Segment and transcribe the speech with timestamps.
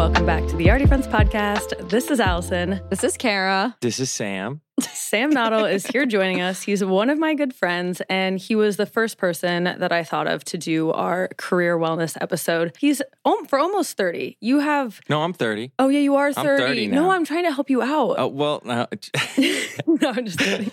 [0.00, 1.90] Welcome back to the Already Friends podcast.
[1.90, 2.80] This is Allison.
[2.88, 3.76] This is Kara.
[3.82, 4.62] This is Sam.
[4.80, 6.62] Sam Noddle is here joining us.
[6.62, 10.26] He's one of my good friends, and he was the first person that I thought
[10.26, 12.74] of to do our career wellness episode.
[12.78, 14.38] He's um, for almost 30.
[14.40, 15.02] You have.
[15.10, 15.72] No, I'm 30.
[15.78, 16.48] Oh, yeah, you are 30.
[16.48, 17.10] I'm 30 No.
[17.10, 18.14] I'm trying to help you out.
[18.16, 18.86] Oh, well, no.
[19.86, 20.70] no, I'm just kidding.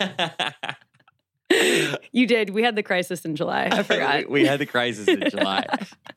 [2.12, 2.50] You did.
[2.50, 3.68] We had the crisis in July.
[3.70, 4.28] I forgot.
[4.28, 5.66] we, we had the crisis in July.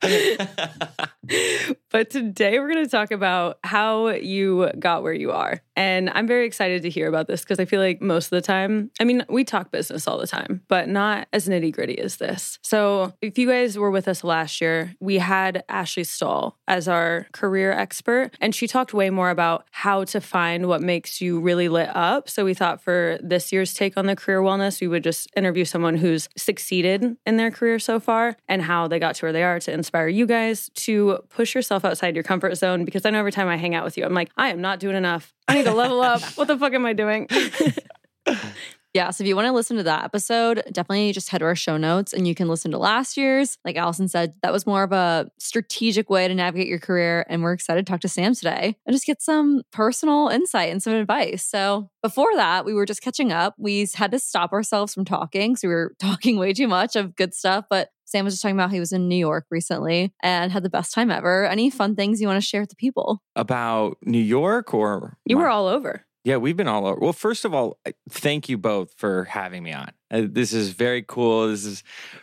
[1.90, 5.60] but today we're going to talk about how you got where you are.
[5.76, 8.42] And I'm very excited to hear about this because I feel like most of the
[8.42, 12.16] time, I mean, we talk business all the time, but not as nitty gritty as
[12.16, 12.58] this.
[12.62, 17.26] So if you guys were with us last year, we had Ashley Stahl as our
[17.32, 21.68] career expert, and she talked way more about how to find what makes you really
[21.68, 22.28] lit up.
[22.28, 25.64] So we thought for this year's take on the career wellness, we would just interview
[25.64, 29.42] someone who's succeeded in their career so far and how they got to where they
[29.42, 32.84] are to inspire you guys to push yourself outside your comfort zone.
[32.84, 34.80] Because I know every time I hang out with you, I'm like, I am not
[34.80, 35.32] doing enough.
[35.48, 36.22] I need to level up.
[36.36, 37.28] What the fuck am I doing?
[38.94, 41.56] Yeah, so if you want to listen to that episode, definitely just head to our
[41.56, 43.56] show notes and you can listen to last year's.
[43.64, 47.24] Like Allison said, that was more of a strategic way to navigate your career.
[47.30, 50.82] And we're excited to talk to Sam today and just get some personal insight and
[50.82, 51.42] some advice.
[51.42, 53.54] So before that, we were just catching up.
[53.56, 55.56] We had to stop ourselves from talking.
[55.56, 57.64] So we were talking way too much of good stuff.
[57.70, 60.68] But Sam was just talking about he was in New York recently and had the
[60.70, 61.46] best time ever.
[61.46, 63.22] Any fun things you want to share with the people?
[63.34, 65.16] About New York or.
[65.24, 66.04] You my- were all over.
[66.24, 67.00] Yeah, we've been all over.
[67.00, 69.90] Well, first of all, thank you both for having me on.
[70.08, 71.48] Uh, this is very cool.
[71.48, 71.82] This is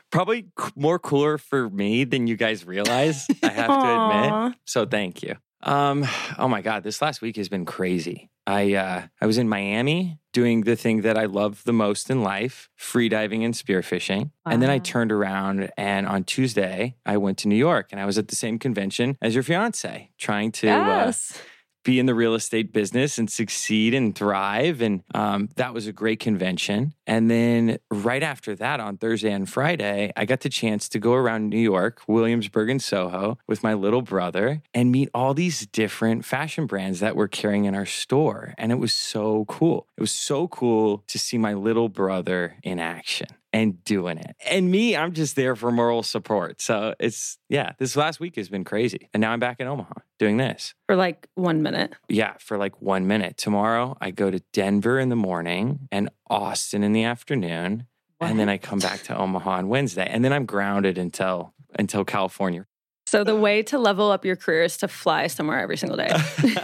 [0.09, 3.27] probably c- more cooler for me than you guys realize.
[3.43, 4.55] I have to admit.
[4.65, 5.35] So thank you.
[5.61, 6.05] Um,
[6.37, 8.29] oh my God, this last week has been crazy.
[8.47, 12.23] I uh, I was in Miami doing the thing that I love the most in
[12.23, 14.31] life, free diving and spearfishing.
[14.45, 18.05] And then I turned around and on Tuesday I went to New York and I
[18.05, 21.39] was at the same convention as your fiance, trying to uh, yes.
[21.83, 24.81] Be in the real estate business and succeed and thrive.
[24.81, 26.93] And um, that was a great convention.
[27.07, 31.13] And then right after that, on Thursday and Friday, I got the chance to go
[31.13, 36.25] around New York, Williamsburg, and Soho with my little brother and meet all these different
[36.25, 38.53] fashion brands that we're carrying in our store.
[38.57, 39.87] And it was so cool.
[39.97, 43.27] It was so cool to see my little brother in action.
[43.51, 44.35] And doing it.
[44.47, 46.61] And me, I'm just there for moral support.
[46.61, 49.09] So it's, yeah, this last week has been crazy.
[49.11, 50.75] And now I'm back in Omaha doing this.
[50.85, 51.93] For like one minute.
[52.07, 53.37] Yeah, for like one minute.
[53.37, 57.87] Tomorrow, I go to Denver in the morning and Austin in the afternoon,
[58.21, 62.05] and then I come back to Omaha on Wednesday, and then I'm grounded until until
[62.05, 62.65] California.
[63.09, 63.39] So the uh.
[63.39, 66.13] way to level up your career is to fly somewhere every single day.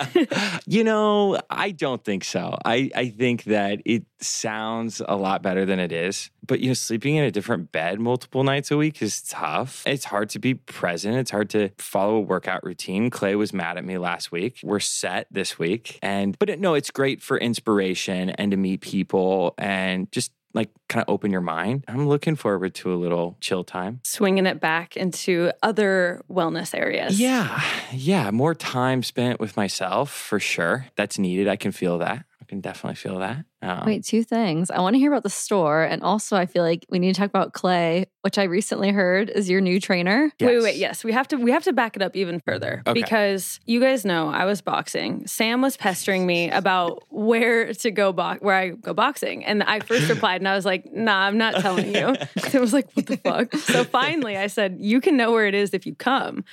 [0.68, 2.56] you know, I don't think so.
[2.64, 6.30] I I think that it sounds a lot better than it is.
[6.46, 9.82] But you know, sleeping in a different bed multiple nights a week is tough.
[9.88, 11.16] It's hard to be present.
[11.16, 13.10] It's hard to follow a workout routine.
[13.10, 14.60] Clay was mad at me last week.
[14.64, 18.82] We're set this week, and but it, no, it's great for inspiration and to meet
[18.82, 21.84] people and just like kind of open your mind.
[21.88, 24.00] I'm looking forward to a little chill time.
[24.04, 27.20] Swinging it back into other wellness areas.
[27.20, 27.62] Yeah,
[27.92, 30.88] yeah, more time spent with myself for sure.
[30.96, 31.48] That's needed.
[31.48, 32.26] I can feel that.
[32.46, 33.44] I can definitely feel that.
[33.64, 34.70] Um, Wait, two things.
[34.70, 35.82] I want to hear about the store.
[35.82, 39.32] And also, I feel like we need to talk about Clay, which I recently heard
[39.32, 40.32] is your new trainer.
[40.40, 40.64] Wait, wait, yes.
[40.64, 40.76] wait.
[40.76, 42.94] Yes, we have to we have to back it up even further Okay.
[43.02, 45.26] because you guys know I was boxing.
[45.26, 49.80] Sam was pestering me about where to go box where I go boxing, and I
[49.80, 53.08] first replied and I was like, "Nah, I'm not telling you." Sam was like, "What
[53.08, 56.44] the fuck?" So finally, I said, "You can know where it is if you come."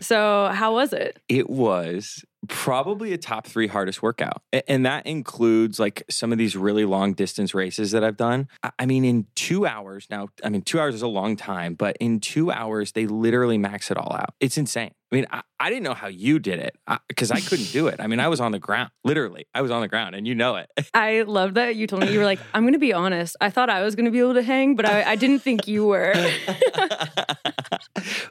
[0.00, 1.20] So how was it?
[1.28, 4.42] It was probably a top three hardest workout.
[4.68, 8.48] And that includes like some of these really long distance races that I've done.
[8.62, 11.74] I- I mean, in two hours now, I mean, two hours is a long time,
[11.74, 14.34] but in two hours, they literally max it all out.
[14.40, 14.92] It's insane.
[15.12, 16.76] I mean, I, I didn't know how you did it
[17.08, 18.00] because I, couldn't do it.
[18.00, 19.46] I mean, I was on the ground, literally.
[19.54, 20.68] I was on the ground, and you know it.
[20.94, 23.36] I love that you told me you were like, "I'm going to be honest.
[23.40, 25.68] I thought I was going to be able to hang, but I, I didn't think
[25.68, 26.14] you were."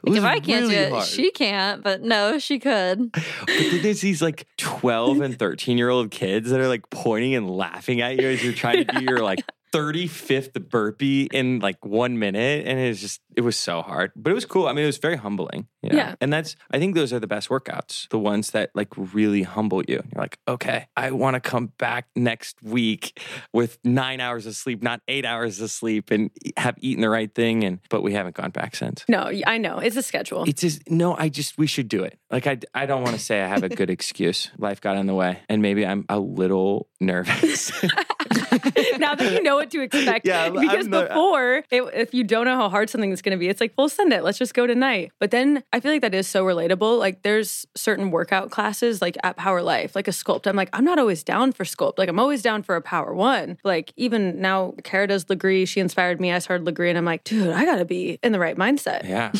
[0.02, 1.06] Was if I can't really do it, hard.
[1.06, 1.82] she can't.
[1.82, 3.12] But no, she could.
[3.12, 7.34] But then there's these like 12 and 13 year old kids that are like pointing
[7.34, 9.40] and laughing at you as you're trying to do your like
[9.74, 12.66] 35th burpee in like one minute.
[12.66, 14.68] And it was just, it was so hard, but it was cool.
[14.68, 15.66] I mean, it was very humbling.
[15.82, 15.96] you know?
[15.98, 16.14] Yeah.
[16.20, 19.82] And that's, I think those are the best workouts, the ones that like really humble
[19.82, 20.02] you.
[20.12, 23.20] You're like, okay, I want to come back next week
[23.52, 27.34] with nine hours of sleep, not eight hours of sleep and have eaten the right
[27.34, 27.64] thing.
[27.64, 29.04] And, but we haven't gone back since.
[29.08, 30.44] no, I know it's a schedule.
[30.46, 31.16] It's just no.
[31.16, 32.18] I just we should do it.
[32.30, 34.50] Like I, I don't want to say I have a good excuse.
[34.58, 37.72] Life got in the way, and maybe I'm a little nervous.
[38.98, 40.26] now that you know what to expect.
[40.26, 43.22] Yeah, I'm- because I'm the- before, it, if you don't know how hard something is
[43.22, 44.22] going to be, it's like, well, send it.
[44.24, 45.12] Let's just go tonight.
[45.20, 46.98] But then I feel like that is so relatable.
[46.98, 50.46] Like there's certain workout classes, like at Power Life, like a sculpt.
[50.46, 51.98] I'm like, I'm not always down for sculpt.
[51.98, 53.58] Like I'm always down for a Power One.
[53.64, 55.66] Like even now, Kara does Lagree.
[55.68, 56.32] She inspired me.
[56.32, 59.04] I started Lagree, and I'm like, dude, I got to be in the right mindset.
[59.08, 59.32] Yeah.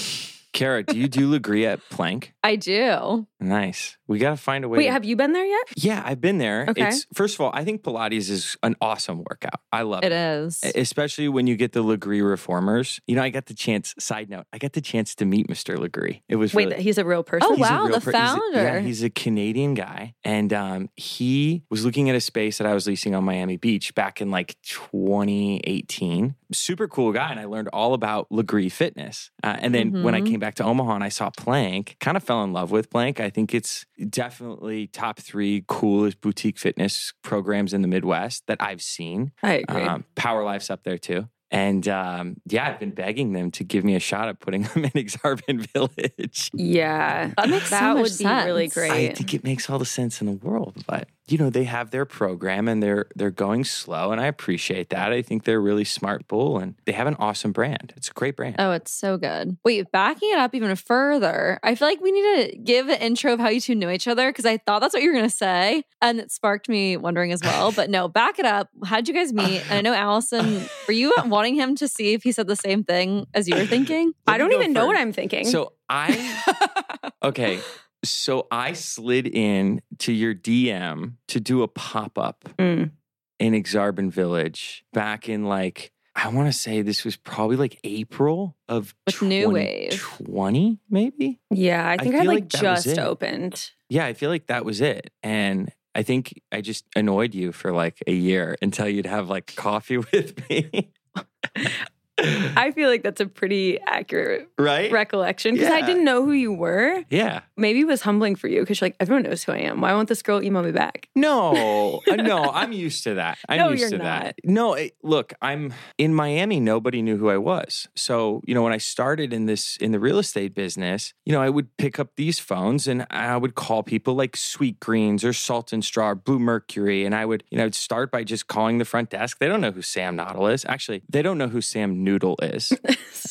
[0.53, 2.33] Kara, do you do Lagree at Plank?
[2.45, 3.27] I do.
[3.45, 3.97] Nice.
[4.07, 4.79] We got to find a way.
[4.79, 5.67] Wait, to- have you been there yet?
[5.77, 6.67] yeah, I've been there.
[6.69, 6.89] Okay.
[6.89, 9.61] It's first of all, I think Pilates is an awesome workout.
[9.73, 10.13] I love It it.
[10.13, 10.61] is.
[10.75, 13.01] Especially when you get the Lagree reformers.
[13.07, 15.77] You know, I got the chance, side note, I got the chance to meet Mr.
[15.77, 16.23] Lagree.
[16.29, 17.49] It was Wait, really, he's a real person.
[17.51, 18.63] Oh, He's wow, the per- he's a- founder.
[18.63, 20.15] yeah, he's a Canadian guy.
[20.25, 23.95] And um, he was looking at a space that I was leasing on Miami Beach
[23.95, 26.35] back in like 2018.
[26.53, 27.31] Super cool guy.
[27.31, 29.31] And I learned all about Lagree fitness.
[29.43, 30.27] Uh, and then when I Mhm.
[30.31, 33.21] came back to Omaha and I saw Plank, kind of fell in love with Plank.
[33.21, 38.81] I think it's definitely top three coolest boutique fitness programs in the Midwest that I've
[38.83, 39.33] seen.
[39.43, 39.83] I agree.
[39.83, 41.29] Um, Power Life's up there too.
[41.51, 44.85] And um, yeah, I've been begging them to give me a shot at putting them
[44.87, 46.51] in Aksarben Village.
[46.55, 49.11] yeah, That makes so that much would be really great.
[49.11, 51.91] I think it makes all the sense in the world, but you know they have
[51.91, 55.13] their program and they're they're going slow, and I appreciate that.
[55.13, 57.95] I think they're a really smart bull, and they have an awesome brand.
[57.97, 58.57] It's a great brand.
[58.59, 59.57] Oh, it's so good.
[59.65, 63.33] Wait, backing it up even further, I feel like we need to give an intro
[63.33, 65.29] of how you two know each other because I thought that's what you were going
[65.29, 65.85] to say.
[66.03, 67.73] And it sparked me wondering as well.
[67.73, 68.69] But no, back it up.
[68.85, 69.63] How'd you guys meet?
[69.71, 72.85] And I know Allison, were you wanting him to see if he said the same
[72.85, 74.13] thing as you were thinking?
[74.27, 74.97] I Let me don't go even know what.
[74.97, 75.47] I'm thinking.
[75.47, 77.61] So I okay.
[78.09, 82.91] So I slid in to your DM to do a pop up Mm.
[83.39, 88.57] in Aksarben Village back in like I want to say this was probably like April
[88.69, 89.91] of With New Wave.
[89.91, 91.41] 2020, maybe.
[91.51, 93.71] yeah, I I think I, feel like, like just opened.
[93.89, 95.11] Yeah, I feel like that was it.
[95.25, 99.55] And I think I just annoyed you for like a year until you'd have like
[99.57, 100.93] coffee with me.
[102.57, 104.91] I feel like that's a pretty accurate right?
[104.93, 107.03] recollection because I didn't know who you were.
[107.11, 107.41] Yeah.
[107.57, 109.81] Maybe it was humbling for you because you're like, everyone knows who I am.
[109.81, 111.09] Why won't this girl email me back?
[111.17, 113.39] No, uh, no, I'm used to that.
[113.49, 114.05] I'm No, used to not.
[114.05, 114.37] that.
[114.45, 116.61] No, it, look, I'm in Miami.
[116.61, 117.89] Nobody knew who I was.
[117.97, 121.43] So, you know, when I started in this in the real estate business, you know,
[121.43, 125.33] I would pick up these phones and I would call people like Sweet Greens or
[125.33, 128.79] Salt and Straw, or Bluemercury, and I would, you know, I'd start by just calling
[128.79, 129.39] the front desk.
[129.39, 130.65] They don't know who Sam Noddle is.
[130.67, 132.73] Actually, they don't know who Sam Noodle is.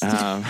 [0.02, 0.44] Um,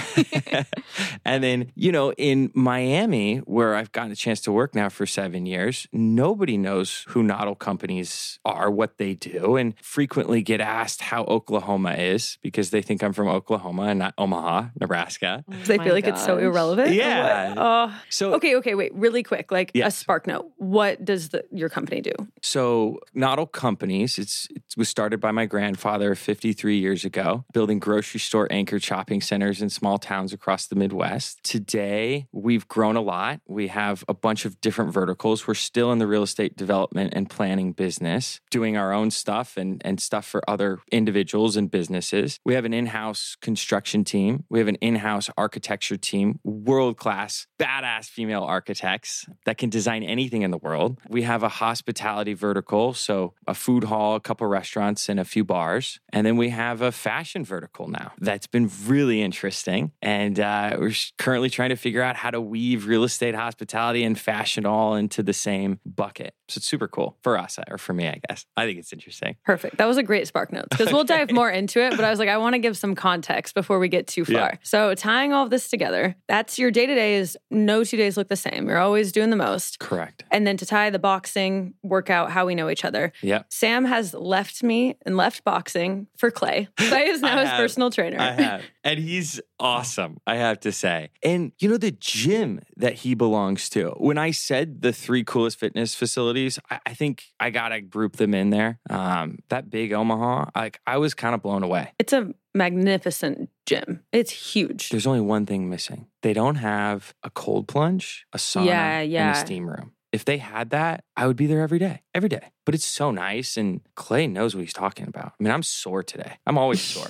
[1.26, 5.06] and then, you know, in Miami, where I've gotten a chance to work now for
[5.06, 11.02] seven years, nobody knows who Noddle companies are, what they do, and frequently get asked
[11.02, 15.44] how Oklahoma is because they think I'm from Oklahoma and not Omaha, Nebraska.
[15.66, 16.94] they feel like it's so irrelevant.
[16.94, 17.50] Yeah.
[17.50, 17.58] what?
[17.60, 18.02] Oh.
[18.10, 20.52] So, okay, okay, wait, really quick, like a spark note.
[20.58, 22.14] What does the, your company do?
[22.42, 28.13] So, Noddle Companies, it's, it was started by my grandfather 53 years ago, building grocery
[28.20, 31.44] store anchor shopping centers in small towns across the Midwest.
[31.44, 33.42] Today, we've grown a lot.
[33.48, 35.48] We have a bunch of different verticals.
[35.48, 39.82] We're still in the real estate development and planning business, doing our own stuff and,
[39.86, 42.40] and stuff for other individuals and businesses.
[42.46, 46.98] We have an in house construction team, we have an in house architecture team, world
[46.98, 51.00] class, badass female architects that can design anything in the world.
[51.08, 55.44] We have a hospitality vertical, so a food hall, a couple restaurants, and a few
[55.44, 56.00] bars.
[56.12, 59.92] And then we have a fashion vertical now that's been really interesting.
[60.02, 64.18] And uh, we're currently trying to figure out how to weave real estate, hospitality, and
[64.20, 66.34] fashion all into the same bucket.
[66.50, 68.46] So it's super cool for us, or for me, I guess.
[68.56, 69.38] I think it's interesting.
[69.46, 69.78] Perfect.
[69.78, 71.92] That was a great spark note because we'll dive more into it.
[71.92, 74.34] But I was like, I want to give some context before we get too far.
[74.34, 74.56] Yeah.
[74.64, 78.18] So tying all of this together, that's your day to day is no two days
[78.18, 78.68] look the same.
[78.68, 79.80] You're always doing the most.
[79.80, 80.24] Correct.
[80.32, 83.14] And then to tie the boxing, workout, how we know each other.
[83.22, 83.44] Yeah.
[83.50, 86.68] Sam has left me and left boxing for Clay.
[86.78, 87.60] Clay is now his have.
[87.60, 88.20] personal trainer.
[88.20, 88.62] I have.
[88.84, 91.10] And he's awesome, I have to say.
[91.24, 95.58] And you know, the gym that he belongs to, when I said the three coolest
[95.60, 98.80] fitness facilities, I, I think I got to group them in there.
[98.90, 101.94] Um, that big Omaha, like I was kind of blown away.
[102.00, 104.02] It's a magnificent gym.
[104.12, 104.90] It's huge.
[104.90, 106.08] There's only one thing missing.
[106.22, 109.32] They don't have a cold plunge, a sauna, Yeah, and yeah.
[109.32, 109.94] a steam room.
[110.12, 112.52] If they had that, I would be there every day, every day.
[112.66, 115.34] But it's so nice, and Clay knows what he's talking about.
[115.40, 116.34] I mean, I'm sore today.
[116.46, 117.10] I'm always sore.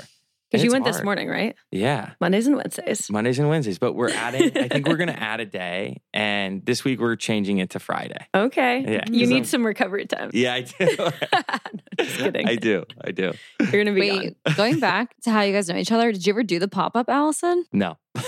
[0.53, 1.55] Because you it's went this morning, right?
[1.71, 2.11] Yeah.
[2.21, 3.09] Mondays and Wednesdays.
[3.09, 5.99] Mondays and Wednesdays, but we're adding, I think we're going to add a day.
[6.13, 8.27] And this week we're changing it to Friday.
[8.35, 8.81] Okay.
[8.81, 10.29] Yeah, You 'cause need I'm- some recovery time.
[10.31, 10.85] Yeah, I do.
[11.99, 12.47] Just kidding.
[12.47, 12.83] I do.
[13.03, 13.33] I do.
[13.59, 16.25] You're going to be Wait, going back to how you guys know each other, did
[16.25, 17.65] you ever do the pop up, Allison?
[17.73, 17.97] No.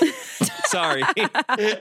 [0.65, 1.03] Sorry.
[1.17, 1.75] we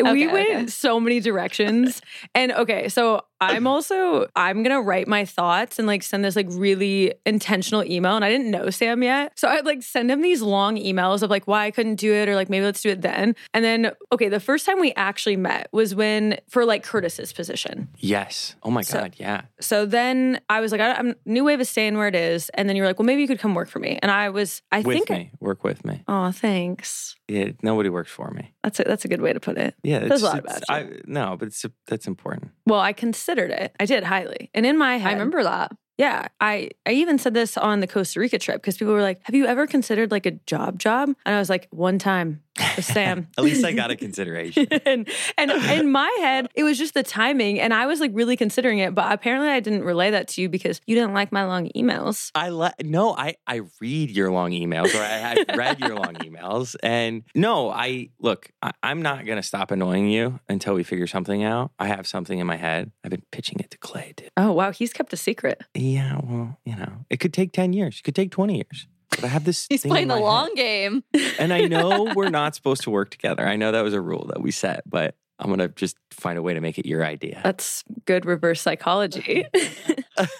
[0.00, 0.66] Okay, went okay.
[0.66, 2.00] so many directions.
[2.34, 6.46] and okay, so I'm also I'm gonna write my thoughts and like send this like
[6.50, 8.16] really intentional email.
[8.16, 9.38] And I didn't know Sam yet.
[9.38, 12.28] So I'd like send him these long emails of like why I couldn't do it
[12.28, 13.34] or like maybe let's do it then.
[13.54, 17.88] And then okay, the first time we actually met was when for like Curtis's position.
[17.98, 18.54] Yes.
[18.62, 19.14] Oh my So- God.
[19.18, 19.42] Yeah.
[19.60, 22.48] So then I was like, I, I'm New Wave is staying where it is.
[22.54, 23.98] And then you were like, well, maybe you could come work for me.
[24.02, 25.30] And I was, I with think, me.
[25.40, 26.02] Work with me.
[26.08, 27.16] oh, thanks.
[27.28, 27.50] Yeah.
[27.62, 28.52] Nobody works for me.
[28.62, 29.74] That's a, that's a good way to put it.
[29.82, 30.00] Yeah.
[30.00, 30.96] Says it's- a lot it's- about you.
[30.96, 32.50] I, no, but it's that's important.
[32.66, 33.74] Well, I considered it.
[33.80, 34.50] I did highly.
[34.54, 35.72] And in my head, I remember that.
[35.98, 39.20] Yeah, I I even said this on the Costa Rica trip because people were like,
[39.24, 42.51] "Have you ever considered like a job job?" And I was like, "One time with
[42.80, 44.66] Sam." At least I got a consideration.
[44.86, 48.36] and and in my head, it was just the timing, and I was like really
[48.36, 48.94] considering it.
[48.94, 52.30] But apparently, I didn't relay that to you because you didn't like my long emails.
[52.34, 56.14] I le- no, I I read your long emails, or I, I've read your long
[56.14, 58.50] emails, and no, I look.
[58.62, 61.70] I, I'm not gonna stop annoying you until we figure something out.
[61.78, 62.92] I have something in my head.
[63.04, 64.12] I've been pitching it to Clay.
[64.16, 64.28] Too.
[64.36, 65.62] Oh wow, he's kept a secret.
[65.74, 67.98] Yeah, well, you know, it could take ten years.
[67.98, 68.86] It could take twenty years.
[69.16, 69.66] But I have this.
[69.68, 70.26] He's playing the my head.
[70.26, 71.04] long game.
[71.38, 73.46] and I know we're not supposed to work together.
[73.46, 76.42] I know that was a rule that we set, but I'm gonna just find a
[76.42, 77.40] way to make it your idea.
[77.42, 79.46] That's good reverse psychology.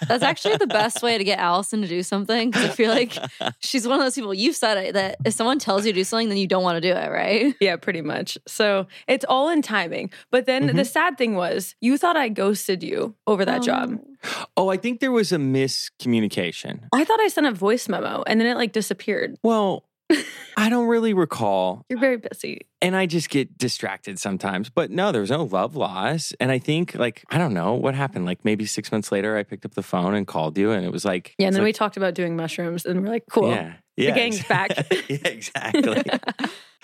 [0.07, 3.17] That's actually the best way to get Allison to do something because I feel like
[3.59, 4.33] she's one of those people.
[4.33, 6.77] You've said it that if someone tells you to do something, then you don't want
[6.77, 7.55] to do it, right?
[7.59, 8.37] yeah, pretty much.
[8.47, 10.11] So it's all in timing.
[10.31, 10.83] But then the mm-hmm.
[10.83, 13.99] sad thing was, you thought I ghosted you over that job.
[14.57, 16.87] oh, I think there was a miscommunication.
[16.93, 19.37] I thought I sent a voice memo and then it like disappeared.
[19.43, 19.85] Well,
[20.57, 21.85] I don't really recall.
[21.89, 22.67] You're very busy.
[22.83, 24.69] And I just get distracted sometimes.
[24.69, 26.33] But no, there was no love loss.
[26.39, 28.25] And I think, like, I don't know what happened.
[28.25, 30.91] Like, maybe six months later, I picked up the phone and called you, and it
[30.91, 33.49] was like, Yeah, and then we talked about doing mushrooms and we're like, cool.
[33.49, 33.73] Yeah.
[33.95, 34.71] Yeah, the gang's back.
[35.07, 36.03] yeah, exactly.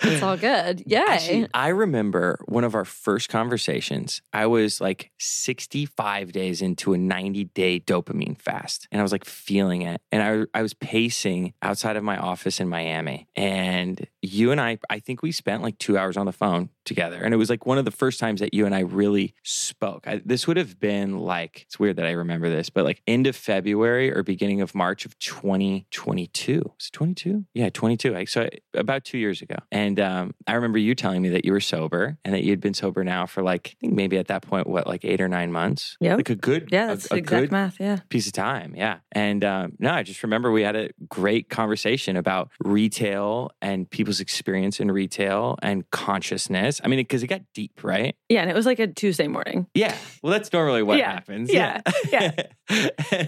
[0.02, 0.82] It's all good.
[0.86, 0.98] Yay.
[0.98, 4.22] Actually, I remember one of our first conversations.
[4.32, 9.24] I was like 65 days into a 90 day dopamine fast, and I was like
[9.24, 10.00] feeling it.
[10.10, 10.22] And
[10.54, 13.28] I, I was pacing outside of my office in Miami.
[13.36, 17.16] And you and I, I think we spent like two hours on the phone together.
[17.22, 20.06] And it was like one of the first times that you and I really spoke.
[20.06, 23.26] I, this would have been like, it's weird that I remember this, but like end
[23.26, 26.62] of February or beginning of March of 2022.
[26.64, 27.44] Was it 22?
[27.54, 28.12] Yeah, 22.
[28.12, 29.56] Like, so about two years ago.
[29.70, 32.74] And um, I remember you telling me that you were sober and that you'd been
[32.74, 35.52] sober now for like, I think maybe at that point, what, like eight or nine
[35.52, 35.96] months?
[36.00, 36.16] Yeah.
[36.16, 37.80] Like a good, Yeah, a- that's a, exact good math.
[37.80, 38.00] Yeah.
[38.08, 38.74] piece of time.
[38.76, 38.98] Yeah.
[39.12, 44.20] And um, no, I just remember we had a great conversation about retail and people's
[44.20, 46.80] experience in retail and consciousness.
[46.84, 48.16] I mean, because it got deep, right?
[48.28, 48.42] Yeah.
[48.42, 49.66] And it was like a Tuesday morning.
[49.74, 49.94] Yeah.
[50.22, 51.12] Well, that's normally what Yeah.
[51.12, 51.52] happens.
[51.52, 51.80] Yeah.
[52.10, 52.32] Yeah.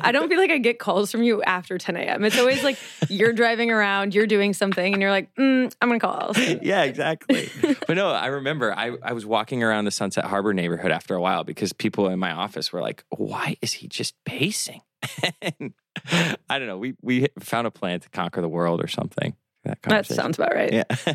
[0.00, 2.24] I don't feel like I get calls from you after 10 a.m.
[2.24, 2.78] It's always like
[3.08, 6.32] you're driving around, you're doing something, and you're like, mm, I'm going to call
[6.62, 7.48] yeah, exactly.
[7.86, 11.20] but no, I remember I, I was walking around the Sunset Harbor neighborhood after a
[11.20, 14.82] while because people in my office were like, why is he just pacing?
[15.42, 15.74] and
[16.48, 16.78] I don't know.
[16.78, 19.34] We, we found a plan to conquer the world or something.
[19.64, 20.72] That, That sounds about right.
[20.72, 20.84] Yeah.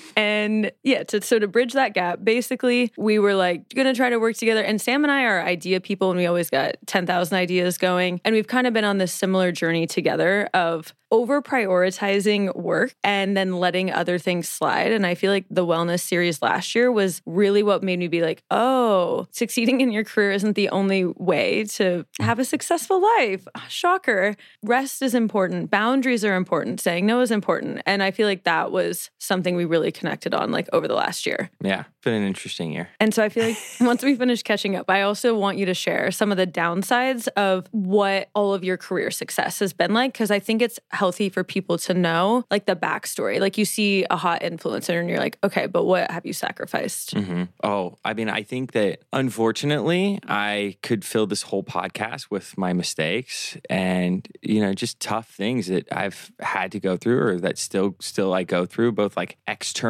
[0.15, 4.19] And yeah, to, so to bridge that gap, basically, we were like to try to
[4.19, 4.61] work together.
[4.61, 8.21] And Sam and I are idea people, and we always got 10,000 ideas going.
[8.23, 13.35] And we've kind of been on this similar journey together of over prioritizing work and
[13.35, 14.91] then letting other things slide.
[14.93, 18.21] And I feel like the wellness series last year was really what made me be
[18.21, 23.45] like, oh, succeeding in your career isn't the only way to have a successful life.
[23.55, 24.37] Ah, Shocker.
[24.63, 27.81] Rest is important, boundaries are important, saying no is important.
[27.85, 31.25] And I feel like that was something we really connected on like over the last
[31.25, 31.49] year.
[31.61, 31.83] yeah.
[32.03, 32.89] Been an interesting year.
[32.99, 35.75] And so I feel like once we finish catching up, I also want you to
[35.75, 40.11] share some of the downsides of what all of your career success has been like.
[40.11, 43.39] Cause I think it's healthy for people to know like the backstory.
[43.39, 47.11] Like you see a hot influencer and you're like, okay, but what have you sacrificed?
[47.11, 52.57] hmm Oh, I mean, I think that unfortunately, I could fill this whole podcast with
[52.57, 57.39] my mistakes and you know just tough things that I've had to go through, or
[57.41, 59.37] that still still I go through, both like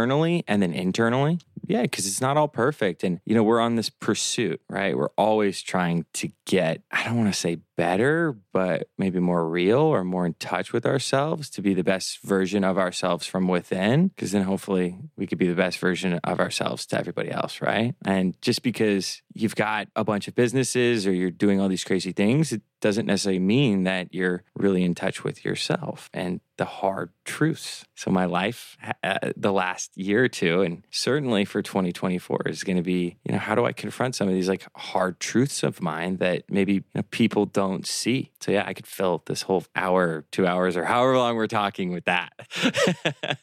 [0.02, 1.40] externally and then internally.
[1.68, 4.98] Yeah, because it's not all perfect, and you know we're on this pursuit, right?
[4.98, 6.82] We're always trying to get.
[6.92, 10.86] I don't want to say better, but maybe more real or more in touch with
[10.86, 14.10] ourselves to be the best version of ourselves from within.
[14.10, 17.96] Because then hopefully we could be the best version of ourselves to everybody else, right?
[18.06, 22.12] And just because you've got a bunch of businesses or you're doing all these crazy
[22.12, 27.12] things, it doesn't necessarily mean that you're really in touch with yourself and the hard
[27.26, 27.86] truths.
[27.96, 32.78] So my life, uh, the last year or two, and certainly for 2024, is going
[32.78, 35.82] to be, you know, how do I confront some of these like hard truths of
[35.82, 38.32] mine that maybe you know, people don't see?
[38.40, 41.92] So yeah, I could fill this whole hour, two hours, or however long we're talking
[41.92, 42.32] with that.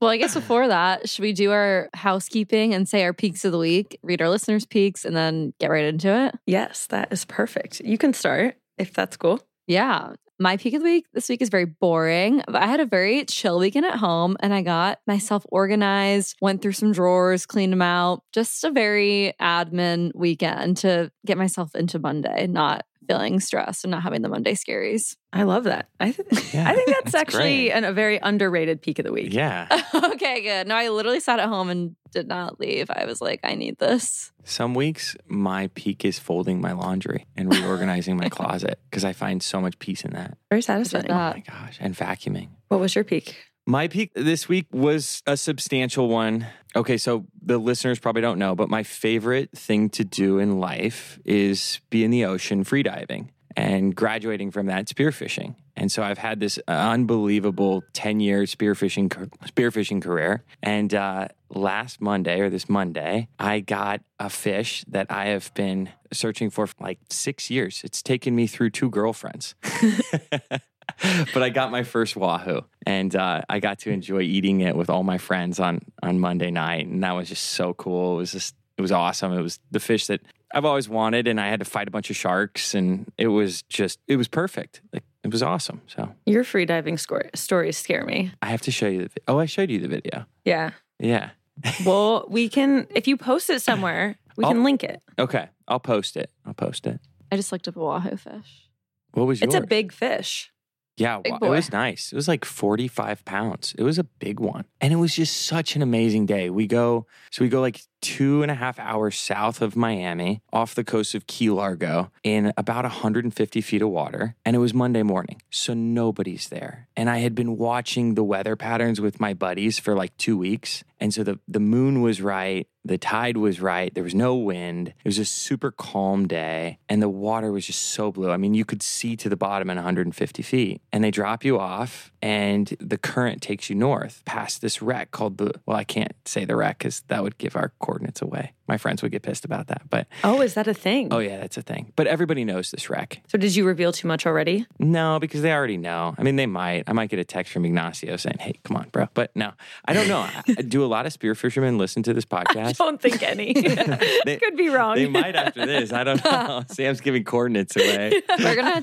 [0.00, 3.50] Well, I guess before that, should we do our housekeeping and say our peaks of
[3.50, 6.36] the week, read our listeners' peaks, and then get right into it?
[6.46, 7.80] Yes, that is perfect.
[7.80, 9.40] You can start if that's cool.
[9.66, 10.12] Yeah.
[10.38, 12.44] My peak of the week this week is very boring.
[12.46, 16.72] I had a very chill weekend at home and I got myself organized, went through
[16.72, 18.22] some drawers, cleaned them out.
[18.32, 24.02] Just a very admin weekend to get myself into Monday, not feeling stressed and not
[24.02, 25.16] having the Monday scaries.
[25.32, 25.88] I love that.
[25.98, 29.12] I, th- Yeah, I think that's, that's actually an, a very underrated peak of the
[29.12, 29.32] week.
[29.32, 29.66] Yeah.
[29.94, 30.66] okay, good.
[30.68, 32.90] No, I literally sat at home and did not leave.
[32.90, 34.30] I was like, I need this.
[34.44, 39.42] Some weeks, my peak is folding my laundry and reorganizing my closet because I find
[39.42, 40.38] so much peace in that.
[40.50, 41.06] Very satisfying.
[41.08, 41.36] that.
[41.36, 41.78] Oh my gosh.
[41.80, 42.48] And vacuuming.
[42.68, 43.36] What was your peak?
[43.68, 46.46] My peak this week was a substantial one.
[46.74, 51.18] Okay, so the listeners probably don't know, but my favorite thing to do in life
[51.26, 53.28] is be in the ocean freediving.
[53.58, 55.56] And graduating from that, spearfishing.
[55.76, 60.44] And so I've had this unbelievable 10 year spearfishing, spearfishing career.
[60.62, 65.90] And uh, last Monday or this Monday, I got a fish that I have been
[66.10, 67.82] searching for for like six years.
[67.84, 69.54] It's taken me through two girlfriends.
[71.34, 74.90] but I got my first wahoo, and uh, I got to enjoy eating it with
[74.90, 78.14] all my friends on on Monday night, and that was just so cool.
[78.14, 79.32] It was just it was awesome.
[79.32, 80.20] It was the fish that
[80.52, 83.62] I've always wanted, and I had to fight a bunch of sharks, and it was
[83.62, 84.80] just it was perfect.
[84.92, 85.82] Like it was awesome.
[85.86, 88.32] So Your free diving score- stories scare me.
[88.42, 89.08] I have to show you the.
[89.08, 90.26] vi- Oh, I showed you the video.
[90.44, 90.70] Yeah.
[90.98, 91.30] Yeah.
[91.84, 95.02] Well, we can, if you post it somewhere, we can I'll- link it.
[95.18, 96.30] Okay, I'll post it.
[96.46, 97.00] I'll post it.
[97.32, 98.68] I just looked up a wahoo fish.
[99.12, 99.54] What was yours?
[99.54, 100.52] It's a big fish.
[100.98, 101.50] Yeah, Big it boy.
[101.50, 102.12] was nice.
[102.12, 103.74] It was like 45 pounds.
[103.78, 104.64] It was a big one.
[104.80, 106.50] And it was just such an amazing day.
[106.50, 110.74] We go, so we go like two and a half hours south of Miami off
[110.74, 114.36] the coast of Key Largo in about 150 feet of water.
[114.44, 115.42] And it was Monday morning.
[115.50, 116.88] So nobody's there.
[116.96, 120.84] And I had been watching the weather patterns with my buddies for like two weeks.
[121.00, 122.68] And so the, the moon was right.
[122.88, 123.92] The tide was right.
[123.92, 124.88] There was no wind.
[124.88, 126.78] It was a super calm day.
[126.88, 128.30] And the water was just so blue.
[128.30, 130.80] I mean, you could see to the bottom at 150 feet.
[130.90, 135.38] And they drop you off, and the current takes you north past this wreck called
[135.38, 138.52] the, well, I can't say the wreck because that would give our coordinates away.
[138.66, 139.82] My friends would get pissed about that.
[139.88, 141.08] But Oh, is that a thing?
[141.10, 141.92] oh, yeah, that's a thing.
[141.96, 143.22] But everybody knows this wreck.
[143.28, 144.66] So did you reveal too much already?
[144.78, 146.14] No, because they already know.
[146.18, 146.84] I mean, they might.
[146.86, 149.06] I might get a text from Ignacio saying, hey, come on, bro.
[149.14, 149.52] But no,
[149.86, 150.20] I don't know.
[150.48, 153.54] I- Do a lot of spear fishermen listen to this podcast I don't think any.
[154.24, 154.96] They- Could be wrong.
[154.96, 155.90] They might after this.
[155.92, 156.62] I don't know.
[156.68, 158.20] Sam's giving coordinates away.
[158.38, 158.82] We're gonna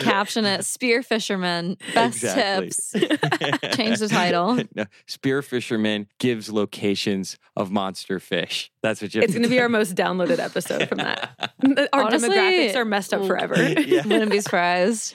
[0.00, 2.53] caption it "Spear fishermen Best Exactly.
[2.60, 2.92] Tips."
[3.76, 4.60] Change the title.
[4.74, 8.72] No, spear fisherman gives locations of monster fish.
[8.82, 9.22] That's what you.
[9.22, 11.30] It's going to be our most downloaded episode from that.
[11.92, 13.62] Our Honestly, demographics are messed up forever.
[13.62, 14.02] Yeah.
[14.04, 15.14] Wouldn't be surprised.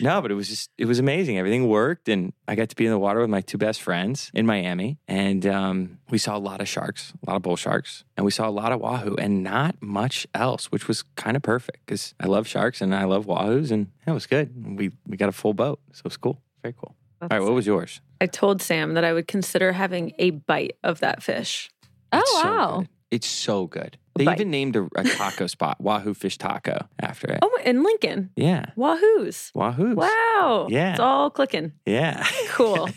[0.00, 1.38] No, but it was just it was amazing.
[1.38, 4.30] Everything worked, and I got to be in the water with my two best friends
[4.34, 8.04] in Miami, and um, we saw a lot of sharks, a lot of bull sharks,
[8.16, 11.42] and we saw a lot of wahoo, and not much else, which was kind of
[11.42, 14.78] perfect because I love sharks and I love wahoos, and it was good.
[14.78, 16.94] We we got a full boat, so it was cool, very cool.
[17.22, 18.00] All right, what was yours?
[18.20, 21.70] I told Sam that I would consider having a bite of that fish.
[22.12, 22.78] Oh It's so wow.
[22.78, 22.88] good.
[23.10, 23.98] It's so good.
[24.16, 27.38] They even named a, a taco spot, Wahoo Fish Taco, after it.
[27.42, 28.30] Oh, in Lincoln.
[28.36, 29.50] Yeah, Wahoos.
[29.54, 29.96] Wahoo's.
[29.96, 30.68] Wow.
[30.70, 30.92] Yeah.
[30.92, 31.72] It's all clicking.
[31.84, 32.26] Yeah.
[32.50, 32.88] Cool.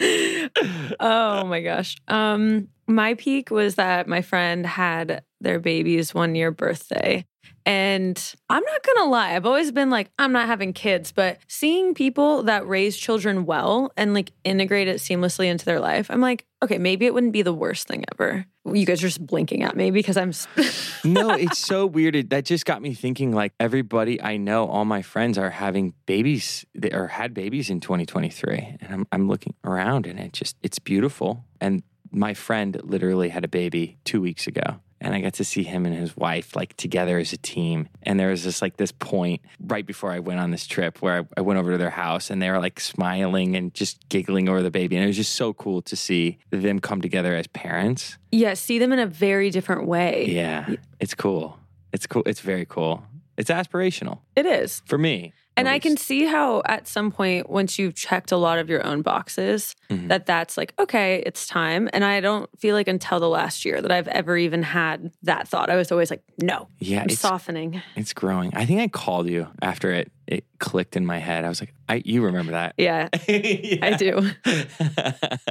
[0.98, 1.96] oh my gosh.
[2.08, 7.24] Um, my peak was that my friend had their baby's one year birthday.
[7.64, 11.94] And I'm not gonna lie, I've always been like, I'm not having kids, but seeing
[11.94, 16.44] people that raise children well and like integrate it seamlessly into their life, I'm like,
[16.62, 18.46] okay, maybe it wouldn't be the worst thing ever.
[18.64, 20.32] You guys are just blinking at me because I'm.
[21.04, 22.30] no, it's so weird.
[22.30, 26.64] That just got me thinking like everybody I know, all my friends are having babies
[26.92, 28.78] or had babies in 2023.
[28.80, 31.44] And I'm, I'm looking around and it just, it's beautiful.
[31.60, 34.80] And my friend literally had a baby two weeks ago.
[35.04, 37.88] And I got to see him and his wife like together as a team.
[38.04, 41.20] And there was just like this point right before I went on this trip where
[41.20, 44.48] I, I went over to their house and they were like smiling and just giggling
[44.48, 44.94] over the baby.
[44.96, 48.16] And it was just so cool to see them come together as parents.
[48.30, 50.26] yeah, see them in a very different way.
[50.28, 51.58] Yeah, it's cool.
[51.92, 52.22] It's cool.
[52.24, 53.02] It's very cool.
[53.36, 54.82] It's aspirational It is.
[54.86, 55.32] for me.
[55.56, 58.84] And I can see how at some point, once you've checked a lot of your
[58.86, 60.08] own boxes, Mhm.
[60.08, 61.88] that that's like, okay, it's time.
[61.92, 65.46] And I don't feel like until the last year that I've ever even had that
[65.48, 65.68] thought.
[65.70, 67.82] I was always like, no, Yeah, I'm it's softening.
[67.96, 68.54] it's growing.
[68.54, 71.44] I think I called you after it it clicked in my head.
[71.44, 72.74] I was like, I you remember that?
[72.78, 74.30] Yeah, I do.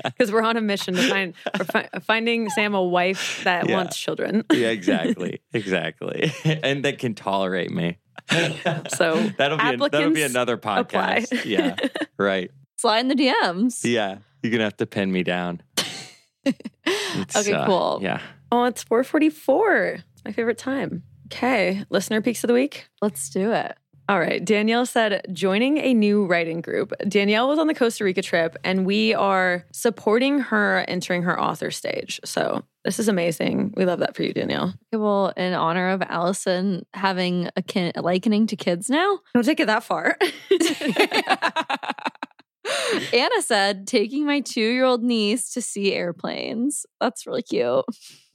[0.04, 3.76] Because we're on a mission to find we're fi- finding Sam a wife that Yeah.
[3.78, 4.44] wants children.
[4.52, 7.98] yeah, exactly, exactly, and that can tolerate me.
[8.96, 10.84] So that'll be that'll be another apply.
[10.84, 11.46] podcast.
[11.46, 11.76] yeah,
[12.18, 12.52] right.
[12.78, 13.84] Slide in the DMs.
[13.84, 14.18] Yeah.
[14.42, 15.62] You're gonna have to pin me down.
[16.46, 18.00] Okay, uh, cool.
[18.02, 18.22] Yeah.
[18.52, 20.00] Oh, it's 444.
[20.14, 21.04] It's my favorite time.
[21.28, 21.86] Okay.
[21.90, 22.88] Listener peaks of the week.
[23.02, 23.78] Let's do it.
[24.12, 24.44] All right.
[24.44, 26.92] Danielle said joining a new writing group.
[27.08, 31.72] Danielle was on the Costa Rica trip and we are supporting her entering her author
[31.72, 32.20] stage.
[32.26, 33.74] So this is amazing.
[33.78, 34.74] We love that for you, Danielle.
[34.94, 39.46] Okay, well, in honor of Allison having a kin- a likening to kids now, Don't
[39.46, 40.18] take it that far.
[43.14, 46.86] Anna said, taking my two year old niece to see airplanes.
[47.00, 47.86] That's really cute.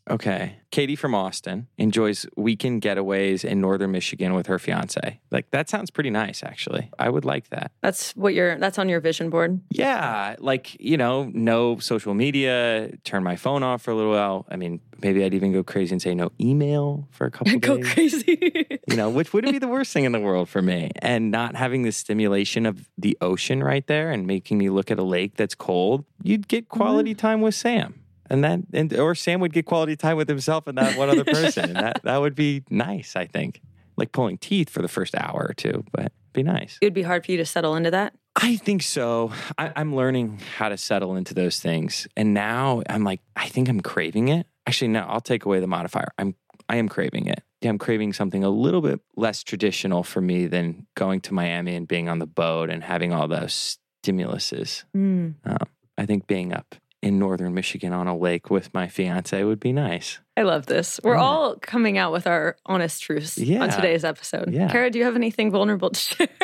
[0.09, 0.57] Okay.
[0.71, 5.21] Katie from Austin enjoys weekend getaways in northern Michigan with her fiance.
[5.31, 6.91] Like that sounds pretty nice, actually.
[6.99, 7.73] I would like that.
[7.81, 9.61] that's what you're that's on your vision board.
[9.71, 14.47] Yeah, like, you know, no social media, turn my phone off for a little while.
[14.49, 17.79] I mean, maybe I'd even go crazy and say no email for a couple Go
[17.79, 17.93] days.
[17.93, 18.79] crazy.
[18.89, 20.91] You know, which wouldn't be the worst thing in the world for me.
[21.01, 24.99] And not having the stimulation of the ocean right there and making me look at
[24.99, 27.27] a lake that's cold, you'd get quality mm-hmm.
[27.27, 28.03] time with Sam.
[28.29, 31.25] And that and or Sam would get quality time with himself and that one other
[31.25, 31.65] person.
[31.65, 33.61] and that that would be nice, I think.
[33.97, 36.79] Like pulling teeth for the first hour or two, but be nice.
[36.83, 38.15] it would be hard for you to settle into that.
[38.37, 39.33] I think so.
[39.57, 42.07] I, I'm learning how to settle into those things.
[42.15, 44.47] And now I'm like, I think I'm craving it.
[44.67, 46.09] Actually, no, I'll take away the modifier.
[46.19, 46.35] I'm
[46.69, 47.43] I am craving it.
[47.61, 51.75] Yeah, I'm craving something a little bit less traditional for me than going to Miami
[51.75, 54.85] and being on the boat and having all those stimuluses.
[54.93, 55.31] Hmm.
[55.45, 55.57] Um,
[55.97, 56.75] I think being up
[57.07, 60.19] in northern Michigan on a lake with my fiance would be nice.
[60.37, 60.99] I love this.
[61.05, 61.23] We're Yeah.
[61.23, 63.63] all coming out with our honest truths Yeah.
[63.63, 64.53] on today's episode.
[64.53, 64.69] Yeah.
[64.69, 66.29] Kara, do you have anything vulnerable to share?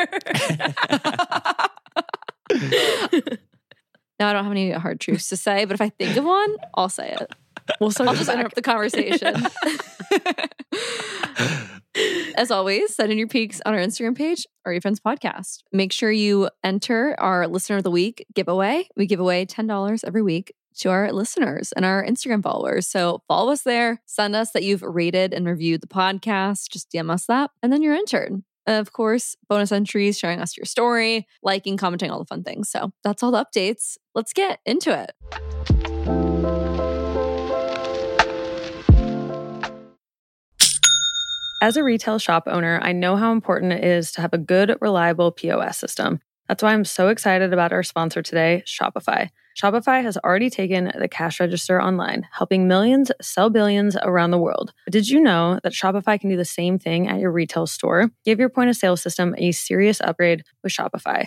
[4.21, 6.57] no, I don't have any hard truths to say, but if I think of one,
[6.75, 7.33] I'll say it.
[7.81, 9.35] we'll start I'll just interrupt the conversation.
[12.37, 15.59] As always, send in your peaks on our Instagram page or your friends podcast.
[15.73, 18.89] Make sure you enter our listener of the week giveaway.
[18.97, 22.87] We give away $10 every week to our listeners and our Instagram followers.
[22.87, 27.11] So follow us there, send us that you've rated and reviewed the podcast, just DM
[27.11, 28.43] us that, and then you're entered.
[28.67, 32.71] Of course, bonus entries, sharing us your story, liking, commenting, all the fun things.
[32.71, 33.97] So that's all the updates.
[34.15, 35.82] Let's get into it.
[41.63, 44.77] As a retail shop owner, I know how important it is to have a good,
[44.81, 46.19] reliable POS system.
[46.49, 49.29] That's why I'm so excited about our sponsor today, Shopify.
[49.57, 54.73] Shopify has already taken the cash register online, helping millions sell billions around the world.
[54.87, 58.11] But did you know that Shopify can do the same thing at your retail store?
[58.25, 61.27] Give your point of sale system a serious upgrade with Shopify.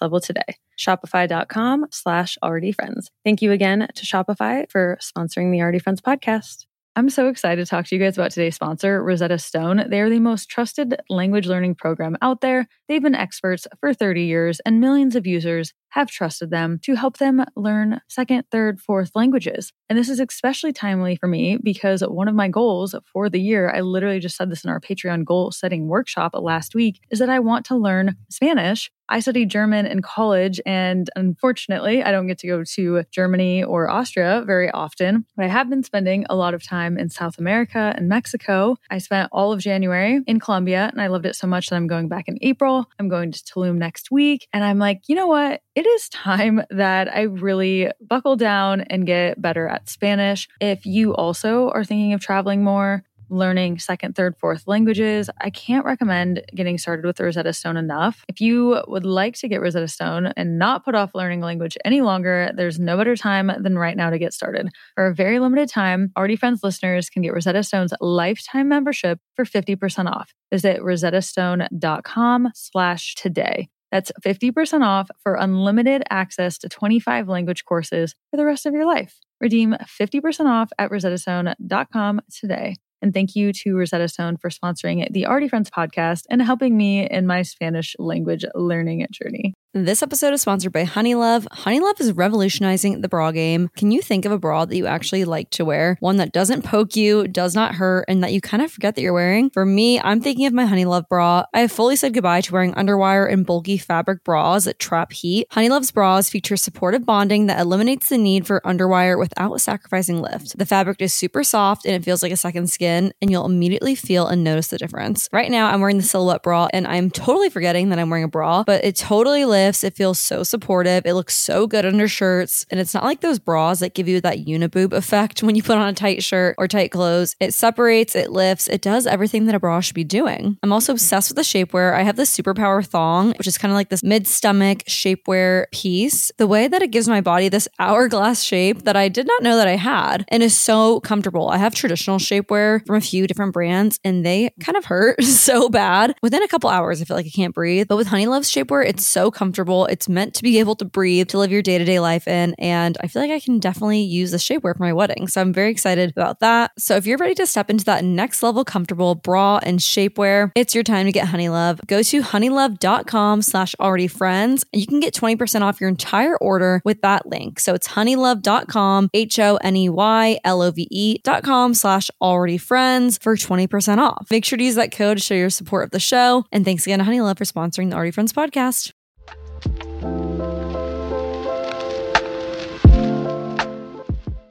[0.00, 0.56] level today.
[0.78, 3.10] Shopify.com slash already friends.
[3.24, 6.66] Thank you again to Shopify for sponsoring the Already Friends podcast.
[6.98, 9.84] I'm so excited to talk to you guys about today's sponsor, Rosetta Stone.
[9.88, 12.66] They are the most trusted language learning program out there.
[12.88, 17.18] They've been experts for 30 years, and millions of users have trusted them to help
[17.18, 19.72] them learn second, third, fourth languages.
[19.88, 23.70] And this is especially timely for me because one of my goals for the year,
[23.70, 27.30] I literally just said this in our Patreon goal setting workshop last week, is that
[27.30, 28.90] I want to learn Spanish.
[29.10, 33.88] I studied German in college, and unfortunately, I don't get to go to Germany or
[33.88, 35.24] Austria very often.
[35.34, 38.76] But I have been spending a lot of time in South America and Mexico.
[38.90, 41.86] I spent all of January in Colombia, and I loved it so much that I'm
[41.86, 42.84] going back in April.
[42.98, 44.46] I'm going to Tulum next week.
[44.52, 45.62] And I'm like, you know what?
[45.78, 50.48] It is time that I really buckle down and get better at Spanish.
[50.60, 55.84] If you also are thinking of traveling more, learning second, third, fourth languages, I can't
[55.84, 58.24] recommend getting started with Rosetta Stone enough.
[58.26, 62.00] If you would like to get Rosetta Stone and not put off learning language any
[62.00, 64.70] longer, there's no better time than right now to get started.
[64.96, 69.44] For a very limited time, Already Friends listeners can get Rosetta Stone's lifetime membership for
[69.44, 70.34] 50% off.
[70.50, 73.68] Visit rosettastone.com slash today.
[73.90, 78.86] That's 50% off for unlimited access to 25 language courses for the rest of your
[78.86, 79.18] life.
[79.40, 82.76] Redeem 50% off at rosettastone.com today.
[83.00, 87.08] And thank you to Rosetta Stone for sponsoring the Already Friends podcast and helping me
[87.08, 89.54] in my Spanish language learning journey.
[89.84, 91.46] This episode is sponsored by Honeylove.
[91.46, 93.70] Honeylove is revolutionizing the bra game.
[93.76, 95.96] Can you think of a bra that you actually like to wear?
[96.00, 99.02] One that doesn't poke you, does not hurt, and that you kind of forget that
[99.02, 99.50] you're wearing?
[99.50, 101.44] For me, I'm thinking of my Honeylove bra.
[101.54, 105.46] I have fully said goodbye to wearing underwire and bulky fabric bras that trap heat.
[105.52, 110.58] Honeylove's bras feature supportive bonding that eliminates the need for underwire without sacrificing lift.
[110.58, 113.94] The fabric is super soft and it feels like a second skin, and you'll immediately
[113.94, 115.28] feel and notice the difference.
[115.32, 118.28] Right now, I'm wearing the silhouette bra, and I'm totally forgetting that I'm wearing a
[118.28, 119.84] bra, but it totally lifts.
[119.84, 121.04] It feels so supportive.
[121.04, 122.64] It looks so good under shirts.
[122.70, 125.76] And it's not like those bras that give you that uniboob effect when you put
[125.76, 127.36] on a tight shirt or tight clothes.
[127.38, 130.56] It separates, it lifts, it does everything that a bra should be doing.
[130.62, 131.94] I'm also obsessed with the shapewear.
[131.94, 136.32] I have the Superpower thong, which is kind of like this mid stomach shapewear piece.
[136.38, 139.56] The way that it gives my body this hourglass shape that I did not know
[139.56, 141.48] that I had and is so comfortable.
[141.48, 145.68] I have traditional shapewear from a few different brands and they kind of hurt so
[145.68, 146.14] bad.
[146.22, 147.88] Within a couple hours, I feel like I can't breathe.
[147.88, 149.47] But with Honeylove's shapewear, it's so comfortable.
[149.86, 152.54] It's meant to be able to breathe, to live your day to day life in.
[152.58, 155.26] And I feel like I can definitely use the shapewear for my wedding.
[155.28, 156.72] So I'm very excited about that.
[156.78, 160.74] So if you're ready to step into that next level comfortable bra and shapewear, it's
[160.74, 161.86] your time to get Honeylove.
[161.86, 166.80] Go to honeylove.com slash already friends and you can get 20% off your entire order
[166.84, 167.60] with that link.
[167.60, 172.10] So it's honeylove.com, H O N E Y L O V E dot com slash
[172.20, 174.26] already friends for 20% off.
[174.30, 176.44] Make sure to use that code to show your support of the show.
[176.52, 178.97] And thanks again to Honeylove for sponsoring the Already Friends podcast.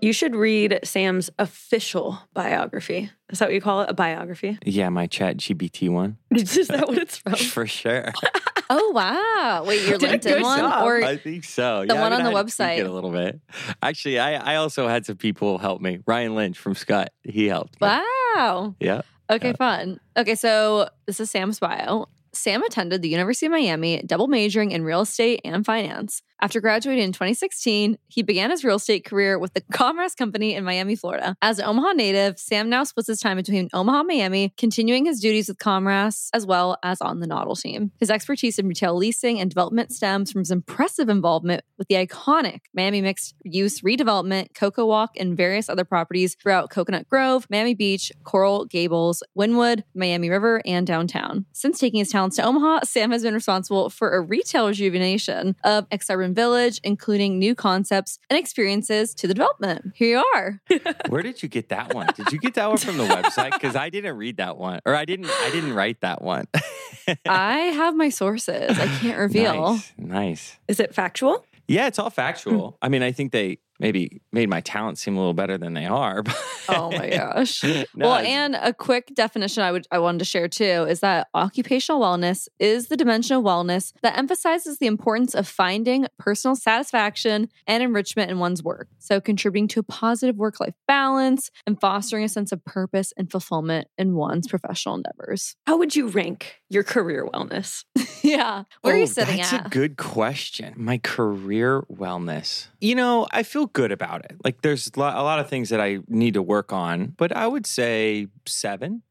[0.02, 3.10] You should read Sam's official biography.
[3.30, 3.90] Is that what you call it?
[3.90, 4.60] A biography?
[4.64, 6.18] Yeah, my ChatGPT one.
[6.32, 7.36] Is that what it's from?
[7.36, 8.12] For sure.
[8.70, 9.64] Oh wow!
[9.66, 10.84] Wait, your LinkedIn one job.
[10.84, 11.86] or I think so.
[11.88, 12.86] the yeah, one I on mean, the I had website.
[12.86, 13.40] A little bit.
[13.82, 16.00] Actually, I, I also had some people help me.
[16.06, 17.12] Ryan Lynch from Scott.
[17.24, 17.80] He helped.
[17.80, 17.88] me.
[17.88, 18.76] wow?
[18.82, 19.04] Yeah.
[19.30, 19.56] Okay, Yeah.
[19.56, 20.02] fun.
[20.18, 22.08] Okay, so this is Sam's bio.
[22.34, 26.22] Sam attended the University of Miami, double majoring in real estate and finance.
[26.40, 30.64] After graduating in 2016, he began his real estate career with the Comras Company in
[30.64, 31.36] Miami, Florida.
[31.42, 35.20] As an Omaha native, Sam now splits his time between Omaha and Miami, continuing his
[35.20, 37.92] duties with Comras as well as on the Noddle team.
[38.00, 42.60] His expertise in retail leasing and development stems from his impressive involvement with the iconic
[42.74, 48.66] Miami mixed use redevelopment, CocoWalk, and various other properties throughout Coconut Grove, Miami Beach, Coral
[48.66, 51.46] Gables, Wynwood, Miami River, and downtown.
[51.54, 55.88] Since taking his talents to Omaha, Sam has been responsible for a retail rejuvenation of
[56.28, 59.94] Aksarben Village, including new concepts and experiences to the development.
[59.96, 60.62] Here you are.
[61.10, 62.08] Where did you get that one?
[62.16, 63.54] Did you get that one from the website?
[63.54, 65.30] Because I didn't read that one, or I didn't.
[65.30, 66.48] I didn't write that one.
[67.28, 68.78] I have my sources.
[68.78, 69.74] I can't reveal.
[69.74, 69.94] Nice.
[69.98, 70.60] nice.
[70.68, 71.46] Is it factual?
[71.68, 72.72] Yeah, it's all factual.
[72.72, 72.86] Hmm.
[72.86, 75.86] I mean, I think they maybe made my talents seem a little better than they
[75.86, 76.24] are.
[76.70, 77.64] Oh my gosh.
[77.96, 81.28] No, well, and a quick definition I would I wanted to share too is that
[81.34, 87.48] occupational wellness is the dimension of wellness that emphasizes the importance of finding personal satisfaction
[87.68, 88.90] and enrichment in one's work.
[89.00, 93.88] So contributing to a positive work-life balance and fostering a sense of purpose and fulfillment
[93.98, 95.56] in one's professional endeavors.
[95.66, 97.86] How would you rank your career wellness?
[98.24, 98.64] yeah.
[98.82, 99.68] Where are you Oh, sitting that's at?
[99.68, 100.74] a good question.
[100.76, 102.68] My career wellness.
[102.82, 104.38] You know, I feel good about it.
[104.44, 107.66] Like there's a lot of things that I need to work on, but I would
[107.66, 109.04] say seven.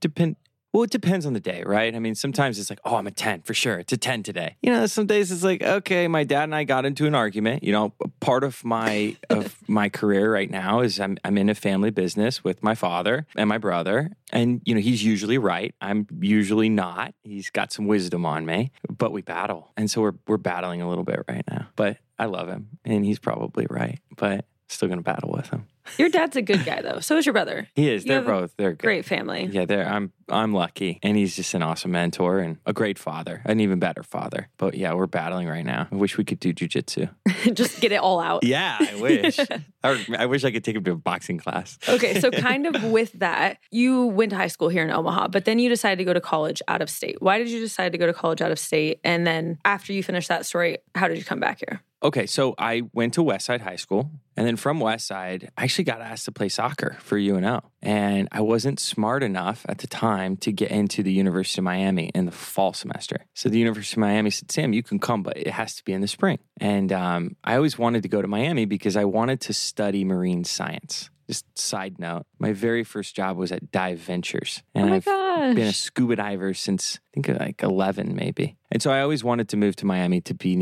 [0.00, 0.36] Depend.
[0.74, 1.94] Well, it depends on the day, right?
[1.94, 3.78] I mean, sometimes it's like, oh, I'm a 10 for sure.
[3.78, 4.56] It's a 10 today.
[4.60, 7.62] You know, some days it's like, okay, my dad and I got into an argument.
[7.62, 11.54] You know, part of my of my career right now is I'm I'm in a
[11.54, 14.10] family business with my father and my brother.
[14.32, 15.72] And, you know, he's usually right.
[15.80, 17.14] I'm usually not.
[17.22, 19.70] He's got some wisdom on me, but we battle.
[19.76, 21.68] And so we're we're battling a little bit right now.
[21.76, 24.00] But I love him and he's probably right.
[24.16, 25.68] But still gonna battle with him.
[25.98, 27.00] Your dad's a good guy, though.
[27.00, 27.68] So is your brother.
[27.74, 28.04] He is.
[28.04, 28.54] You They're both.
[28.56, 28.78] They're good.
[28.78, 29.48] Great family.
[29.50, 33.42] Yeah, they're, I'm I'm lucky, and he's just an awesome mentor and a great father,
[33.44, 34.48] an even better father.
[34.56, 35.88] But yeah, we're battling right now.
[35.90, 37.10] I wish we could do jujitsu.
[37.54, 38.42] Just get it all out.
[38.54, 39.38] Yeah, I wish.
[39.84, 41.78] or I wish I could take him to a boxing class.
[41.88, 45.44] Okay, so kind of with that, you went to high school here in Omaha, but
[45.44, 47.20] then you decided to go to college out of state.
[47.20, 49.00] Why did you decide to go to college out of state?
[49.02, 51.82] And then after you finished that story, how did you come back here?
[52.04, 56.02] Okay, so I went to Westside High School, and then from Westside, I actually got
[56.02, 60.52] asked to play soccer for UNO, and I wasn't smart enough at the time to
[60.52, 63.24] get into the University of Miami in the fall semester.
[63.32, 65.94] So the University of Miami said, "Sam, you can come, but it has to be
[65.94, 69.40] in the spring." And um, I always wanted to go to Miami because I wanted
[69.42, 71.08] to study marine science.
[71.26, 74.62] just side note, my very first job was at Dive Ventures.
[74.74, 75.54] Oh And my I've gosh.
[75.54, 78.58] been a scuba diver since I think like 11 maybe.
[78.70, 80.54] And so I always wanted to move to Miami to be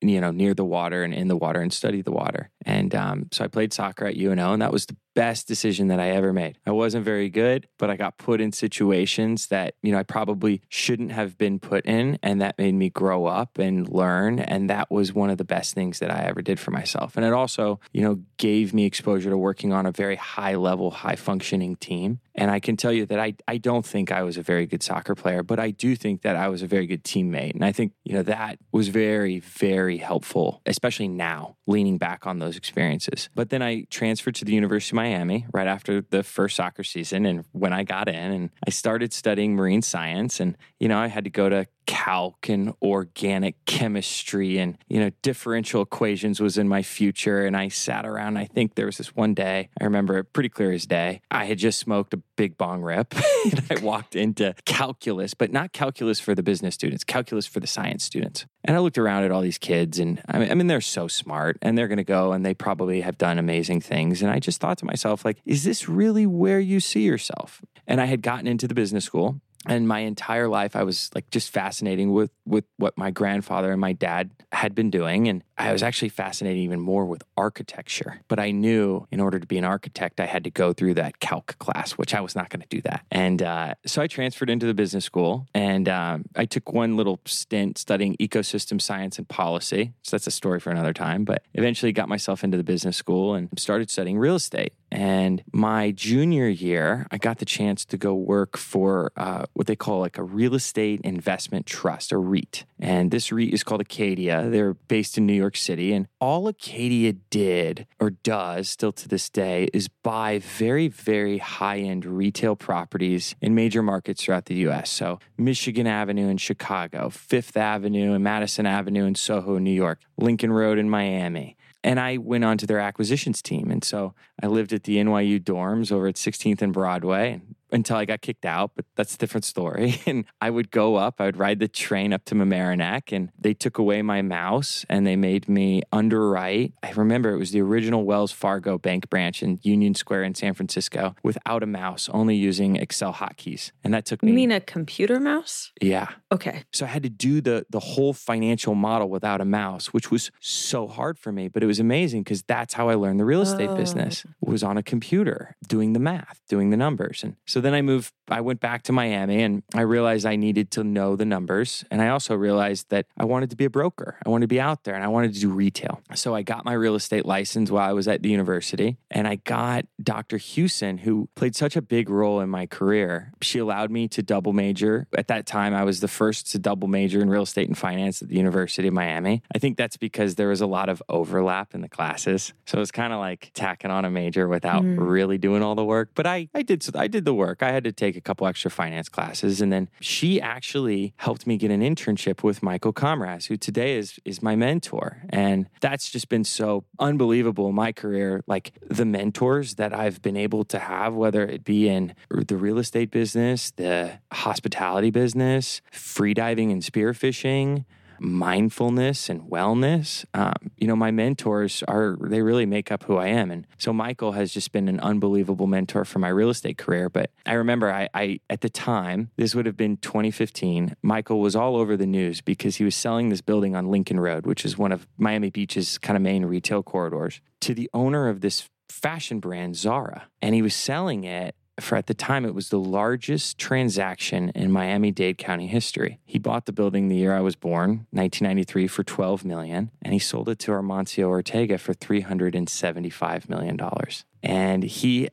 [0.00, 2.50] you know near the water and in the water and study the water.
[2.64, 5.98] And um, so I played soccer at UNO and that was the best decision that
[5.98, 6.58] I ever made.
[6.64, 10.62] I wasn't very good, but I got put in situations that, you know, I probably
[10.68, 14.90] shouldn't have been put in and that made me grow up and learn and that
[14.90, 17.16] was one of the best things that I ever did for myself.
[17.16, 20.90] And it also, you know, gave me exposure to working on a very high level,
[20.90, 22.20] high functioning team.
[22.38, 24.82] And I can tell you that I, I don't think I was a very good
[24.82, 27.54] soccer player, but I do think that I was a very good teammate.
[27.54, 32.38] And I think, you know, that was very, very helpful, especially now, leaning back on
[32.38, 33.28] those experiences.
[33.34, 37.26] But then I transferred to the University of Miami right after the first soccer season.
[37.26, 41.08] And when I got in and I started studying marine science, and, you know, I
[41.08, 46.68] had to go to calc and organic chemistry and you know differential equations was in
[46.68, 47.46] my future.
[47.46, 50.50] And i sat around i think there was this one day i remember it pretty
[50.50, 53.14] clear as day i had just smoked a big bong rip
[53.46, 57.66] and i walked into calculus but not calculus for the business students calculus for the
[57.66, 58.44] science students.
[58.64, 61.08] And i looked around at all these kids and i mean, I mean they're so
[61.08, 64.20] smart and they're going to go and they probably have done amazing things.
[64.20, 67.62] And i just thought to myself like is this really where you see yourself?
[67.86, 71.28] And i had gotten into the business school and my entire life i was like
[71.30, 75.28] just fascinating with with what my grandfather and my dad had been doing.
[75.28, 78.20] And i was actually fascinated even more with architecture.
[78.28, 81.20] But i knew in order to be an architect i had to go through that
[81.20, 83.04] calc class which i was not going to do that.
[83.10, 85.46] And uh, so i transferred into the business school.
[85.54, 89.92] And um, i took one little stint studying ecosystem science and policy.
[90.02, 91.24] So that's a story for another time.
[91.24, 95.90] But eventually got myself into the business school and started studying real estate and my
[95.90, 100.18] junior year, I got the chance to go work for uh, what they call like
[100.18, 102.64] a real estate investment trust, a REIT.
[102.80, 104.48] And this REIT is called Acadia.
[104.48, 105.92] They're based in New York City.
[105.92, 111.78] And all Acadia did or does still to this day is buy very, very high
[111.78, 114.90] end retail properties in major markets throughout the US.
[114.90, 120.52] So Michigan Avenue in Chicago, Fifth Avenue and Madison Avenue in Soho, New York, Lincoln
[120.52, 121.56] Road in Miami.
[121.88, 123.70] And I went on to their acquisitions team.
[123.70, 128.04] And so I lived at the NYU dorms over at 16th and Broadway until I
[128.04, 130.00] got kicked out, but that's a different story.
[130.06, 133.52] And I would go up, I would ride the train up to Mamaroneck, and they
[133.54, 136.72] took away my mouse and they made me underwrite.
[136.82, 140.54] I remember it was the original Wells Fargo bank branch in Union Square in San
[140.54, 143.70] Francisco without a mouse, only using Excel hotkeys.
[143.84, 144.30] And that took me.
[144.30, 145.72] You mean a computer mouse?
[145.82, 146.08] yeah.
[146.32, 146.64] Okay.
[146.72, 150.30] So I had to do the the whole financial model without a mouse, which was
[150.40, 153.42] so hard for me, but it was amazing because that's how I learned the real
[153.42, 153.76] estate Oh.
[153.76, 154.24] business.
[154.40, 157.22] Was on a computer doing the math, doing the numbers.
[157.24, 160.70] And so then I moved I went back to Miami and I realized I needed
[160.72, 164.18] to know the numbers and I also realized that I wanted to be a broker.
[164.24, 166.02] I wanted to be out there and I wanted to do retail.
[166.14, 169.36] So I got my real estate license while I was at the university and I
[169.36, 170.36] got Dr.
[170.36, 173.32] Hewson who played such a big role in my career.
[173.40, 175.06] She allowed me to double major.
[175.16, 178.20] At that time I was the first to double major in real estate and finance
[178.20, 179.42] at the University of Miami.
[179.54, 182.52] I think that's because there was a lot of overlap in the classes.
[182.66, 184.96] So it was kind of like tacking on a major without Mm.
[184.98, 186.10] really doing all the work.
[186.14, 187.47] But I, I did I did the work.
[187.60, 189.60] I had to take a couple extra finance classes.
[189.60, 194.18] And then she actually helped me get an internship with Michael Comras, who today is
[194.24, 195.22] is my mentor.
[195.30, 198.42] And that's just been so unbelievable in my career.
[198.46, 202.78] Like the mentors that I've been able to have, whether it be in the real
[202.78, 207.84] estate business, the hospitality business, free diving and spearfishing,
[208.20, 210.24] mindfulness and wellness.
[210.34, 213.50] Um, you know, my mentors are, they really make up who I am.
[213.50, 217.08] And so Michael has just been an unbelievable mentor for my real estate career.
[217.08, 221.56] But I remember I, I at the time, this would have been 2015, Michael was
[221.56, 224.76] all over the news because he was selling this building on Lincoln Road, which is
[224.78, 229.40] one of Miami Beach's kind of main retail corridors, to the owner of this fashion
[229.40, 230.28] brand, Zara.
[230.40, 234.70] And he was selling it for at the time it was the largest transaction in
[234.70, 236.20] Miami-Dade County history.
[236.24, 240.18] He bought the building the year I was born, 1993 for 12 million, and he
[240.18, 244.24] sold it to Amancio Ortega for 375 million dollars.
[244.42, 245.28] And he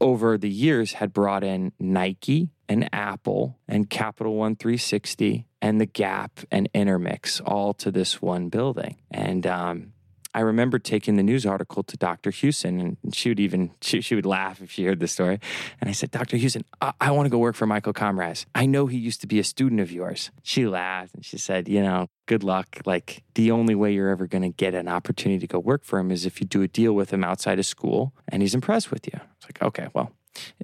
[0.00, 5.86] over the years had brought in Nike and Apple and Capital One 360 and the
[5.86, 8.96] Gap and Intermix all to this one building.
[9.10, 9.92] And um,
[10.38, 12.30] I remember taking the news article to Dr.
[12.30, 15.40] Hewson, and she would even she, she would laugh if she heard the story.
[15.80, 16.36] And I said, Dr.
[16.36, 18.46] Hewson, I, I want to go work for Michael Comras.
[18.54, 20.30] I know he used to be a student of yours.
[20.44, 22.78] She laughed and she said, you know, good luck.
[22.86, 25.98] Like the only way you're ever going to get an opportunity to go work for
[25.98, 28.92] him is if you do a deal with him outside of school, and he's impressed
[28.92, 29.20] with you.
[29.38, 30.12] It's like, okay, well,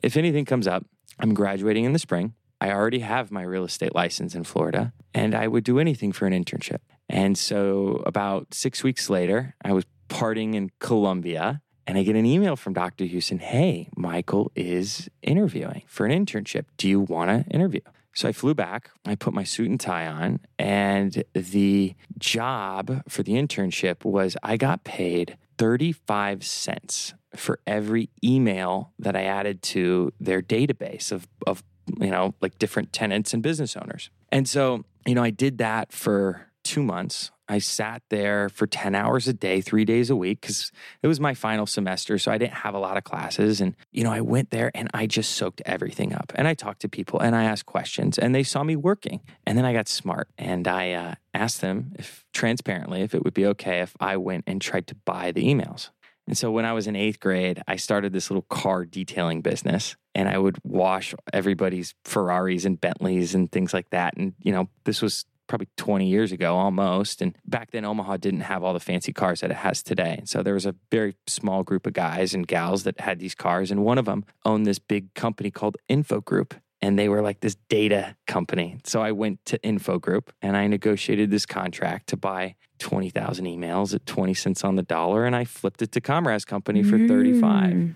[0.05, 0.87] if anything comes up,
[1.19, 2.35] I'm graduating in the spring.
[2.61, 6.27] I already have my real estate license in Florida, and I would do anything for
[6.27, 6.79] an internship.
[7.15, 12.27] And so, about six weeks later, I was partying in Colombia And I get an
[12.27, 13.05] email from Dr.
[13.05, 16.65] Hewson Hey, Michael is interviewing for an internship.
[16.77, 17.83] Do you want to interview?
[18.15, 23.23] So I flew back, I put my suit and tie on, and the job for
[23.23, 30.13] the internship was I got paid 35 cents for every email that I added to
[30.21, 31.63] their database of, of
[32.01, 34.11] you know, like different tenants and business owners.
[34.31, 37.31] And so, you know, I did that for two months.
[37.47, 41.21] I sat there for 10 hours a day, three days a week, because it was
[41.21, 42.19] my final semester.
[42.19, 43.61] So I didn't have a lot of classes.
[43.61, 46.33] And, you know, I went there and I just soaked everything up.
[46.35, 49.21] And I talked to people and I asked questions and they saw me working.
[49.47, 53.35] And then I got smart and I uh, asked them if transparently if it would
[53.35, 55.91] be okay if I went and tried to buy the emails.
[56.27, 59.97] And so when I was in eighth grade, I started this little car detailing business
[60.15, 64.17] and I would wash everybody's Ferraris and Bentleys and things like that.
[64.17, 67.21] And, you know, this was probably 20 years ago almost.
[67.21, 70.17] And back then, Omaha didn't have all the fancy cars that it has today.
[70.19, 73.35] And so there was a very small group of guys and gals that had these
[73.35, 73.71] cars.
[73.71, 76.53] And one of them owned this big company called Infogroup
[76.85, 78.79] and they were like this data company.
[78.85, 84.05] So I went to Infogroup and I negotiated this contract to buy 20,000 emails at
[84.05, 87.73] 20 cents on the dollar and I flipped it to Comras Company for 35.
[87.73, 87.95] Mm.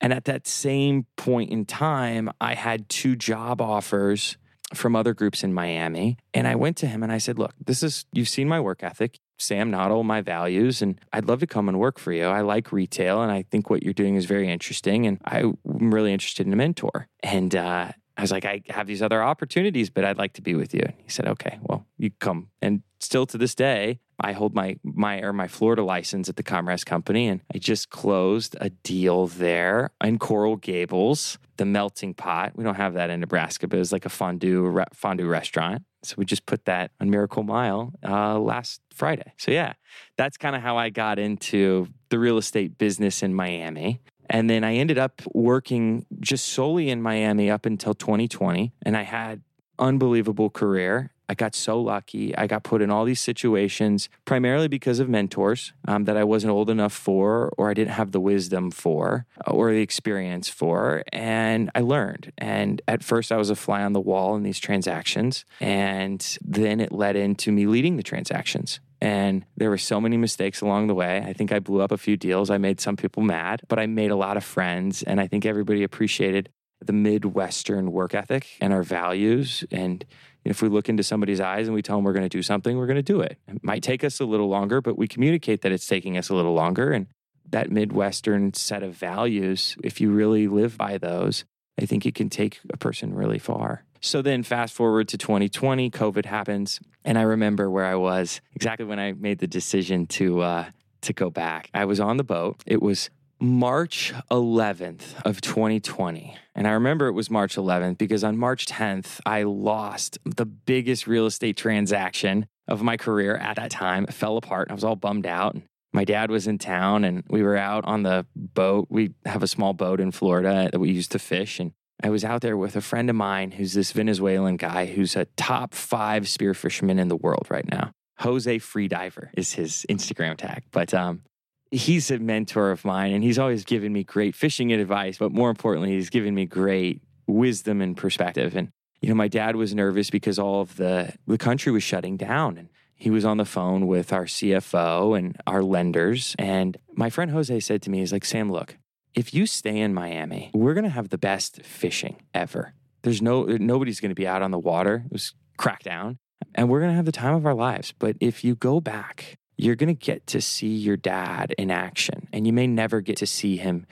[0.00, 4.36] And at that same point in time, I had two job offers
[4.74, 6.16] from other groups in Miami.
[6.34, 8.82] And I went to him and I said, Look, this is, you've seen my work
[8.82, 9.18] ethic.
[9.38, 12.24] Sam Noddle, my values, and I'd love to come and work for you.
[12.24, 15.06] I like retail and I think what you're doing is very interesting.
[15.06, 17.08] And I'm really interested in a mentor.
[17.22, 20.54] And uh, I was like, I have these other opportunities, but I'd like to be
[20.54, 20.82] with you.
[20.84, 22.48] And he said, Okay, well, you come.
[22.62, 26.42] And still to this day, I hold my my or my Florida license at the
[26.42, 32.52] Comras Company, and I just closed a deal there in Coral Gables, the Melting Pot.
[32.56, 35.82] We don't have that in Nebraska, but it was like a fondue re- fondue restaurant.
[36.02, 39.32] So we just put that on Miracle Mile uh, last Friday.
[39.38, 39.74] So yeah,
[40.16, 44.00] that's kind of how I got into the real estate business in Miami.
[44.28, 48.72] And then I ended up working just solely in Miami up until 2020.
[48.82, 49.42] And I had
[49.78, 51.12] unbelievable career.
[51.28, 52.36] I got so lucky.
[52.36, 56.52] I got put in all these situations primarily because of mentors um, that I wasn't
[56.52, 61.02] old enough for, or I didn't have the wisdom for, or the experience for.
[61.12, 62.32] And I learned.
[62.38, 65.44] And at first, I was a fly on the wall in these transactions.
[65.60, 68.78] And then it led into me leading the transactions.
[69.00, 71.22] And there were so many mistakes along the way.
[71.26, 72.50] I think I blew up a few deals.
[72.50, 75.02] I made some people mad, but I made a lot of friends.
[75.02, 76.48] And I think everybody appreciated
[76.80, 79.64] the Midwestern work ethic and our values.
[79.70, 80.04] And
[80.44, 82.76] if we look into somebody's eyes and we tell them we're going to do something,
[82.76, 83.38] we're going to do it.
[83.48, 86.34] It might take us a little longer, but we communicate that it's taking us a
[86.34, 86.92] little longer.
[86.92, 87.06] And
[87.48, 91.44] that Midwestern set of values, if you really live by those,
[91.80, 93.84] I think it can take a person really far.
[94.00, 98.86] So then, fast forward to 2020, COVID happens, and I remember where I was exactly
[98.86, 100.64] when I made the decision to uh,
[101.02, 101.70] to go back.
[101.74, 102.62] I was on the boat.
[102.66, 106.36] It was March 11th of 2020.
[106.54, 111.06] And I remember it was March 11th because on March 10th, I lost the biggest
[111.06, 114.04] real estate transaction of my career at that time.
[114.04, 114.70] It fell apart.
[114.70, 115.56] I was all bummed out.
[115.92, 118.86] My dad was in town and we were out on the boat.
[118.90, 121.60] We have a small boat in Florida that we used to fish.
[121.60, 121.72] And
[122.02, 125.24] I was out there with a friend of mine who's this Venezuelan guy who's a
[125.36, 127.92] top five spearfisherman in the world right now.
[128.18, 130.64] Jose Freediver is his Instagram tag.
[130.72, 131.22] But um,
[131.70, 135.50] he's a mentor of mine and he's always given me great fishing advice, but more
[135.50, 138.56] importantly, he's given me great wisdom and perspective.
[138.56, 138.70] And,
[139.00, 142.58] you know, my dad was nervous because all of the, the country was shutting down
[142.58, 146.34] and he was on the phone with our CFO and our lenders.
[146.38, 148.78] And my friend Jose said to me, he's like, Sam, look,
[149.16, 152.74] if you stay in Miami, we're going to have the best fishing ever.
[153.02, 155.02] There's no, nobody's going to be out on the water.
[155.06, 156.18] It was cracked down
[156.54, 157.92] and we're going to have the time of our lives.
[157.98, 162.28] But if you go back you're going to get to see your dad in action.
[162.32, 163.86] And you may never get to see him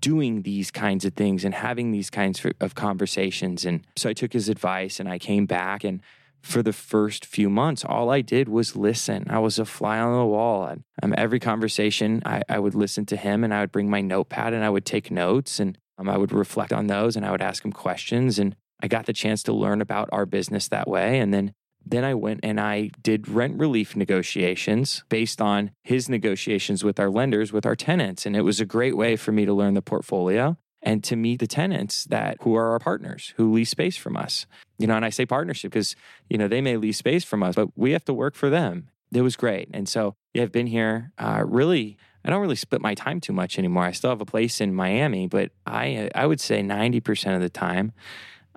[0.00, 3.64] doing these kinds of things and having these kinds of conversations.
[3.64, 5.84] And so I took his advice and I came back.
[5.84, 6.00] And
[6.44, 9.26] for the first few months, all I did was listen.
[9.30, 10.66] I was a fly on the wall.
[10.66, 14.02] And um, every conversation, I, I, would listen to him and I would bring my
[14.02, 17.30] notepad and I would take notes and um, I would reflect on those and I
[17.30, 18.38] would ask him questions.
[18.38, 21.18] And I got the chance to learn about our business that way.
[21.18, 21.54] And then
[21.86, 27.10] then I went and I did rent relief negotiations based on his negotiations with our
[27.10, 28.24] lenders, with our tenants.
[28.24, 31.40] And it was a great way for me to learn the portfolio and to meet
[31.40, 34.46] the tenants that who are our partners who lease space from us.
[34.78, 35.96] You know, and I say partnership because,
[36.28, 38.88] you know, they may lease space from us, but we have to work for them.
[39.12, 39.68] It was great.
[39.72, 41.96] And so, yeah, I've been here uh, really.
[42.24, 43.84] I don't really split my time too much anymore.
[43.84, 47.50] I still have a place in Miami, but I I would say 90% of the
[47.50, 47.92] time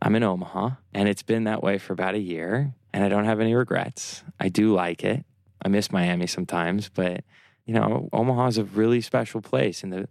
[0.02, 3.26] I'm in Omaha, and it's been that way for about a year and I don't
[3.26, 4.24] have any regrets.
[4.40, 5.24] I do like it.
[5.62, 7.24] I miss Miami sometimes, but
[7.66, 9.84] you know, Omaha is a really special place.
[9.84, 10.10] And the,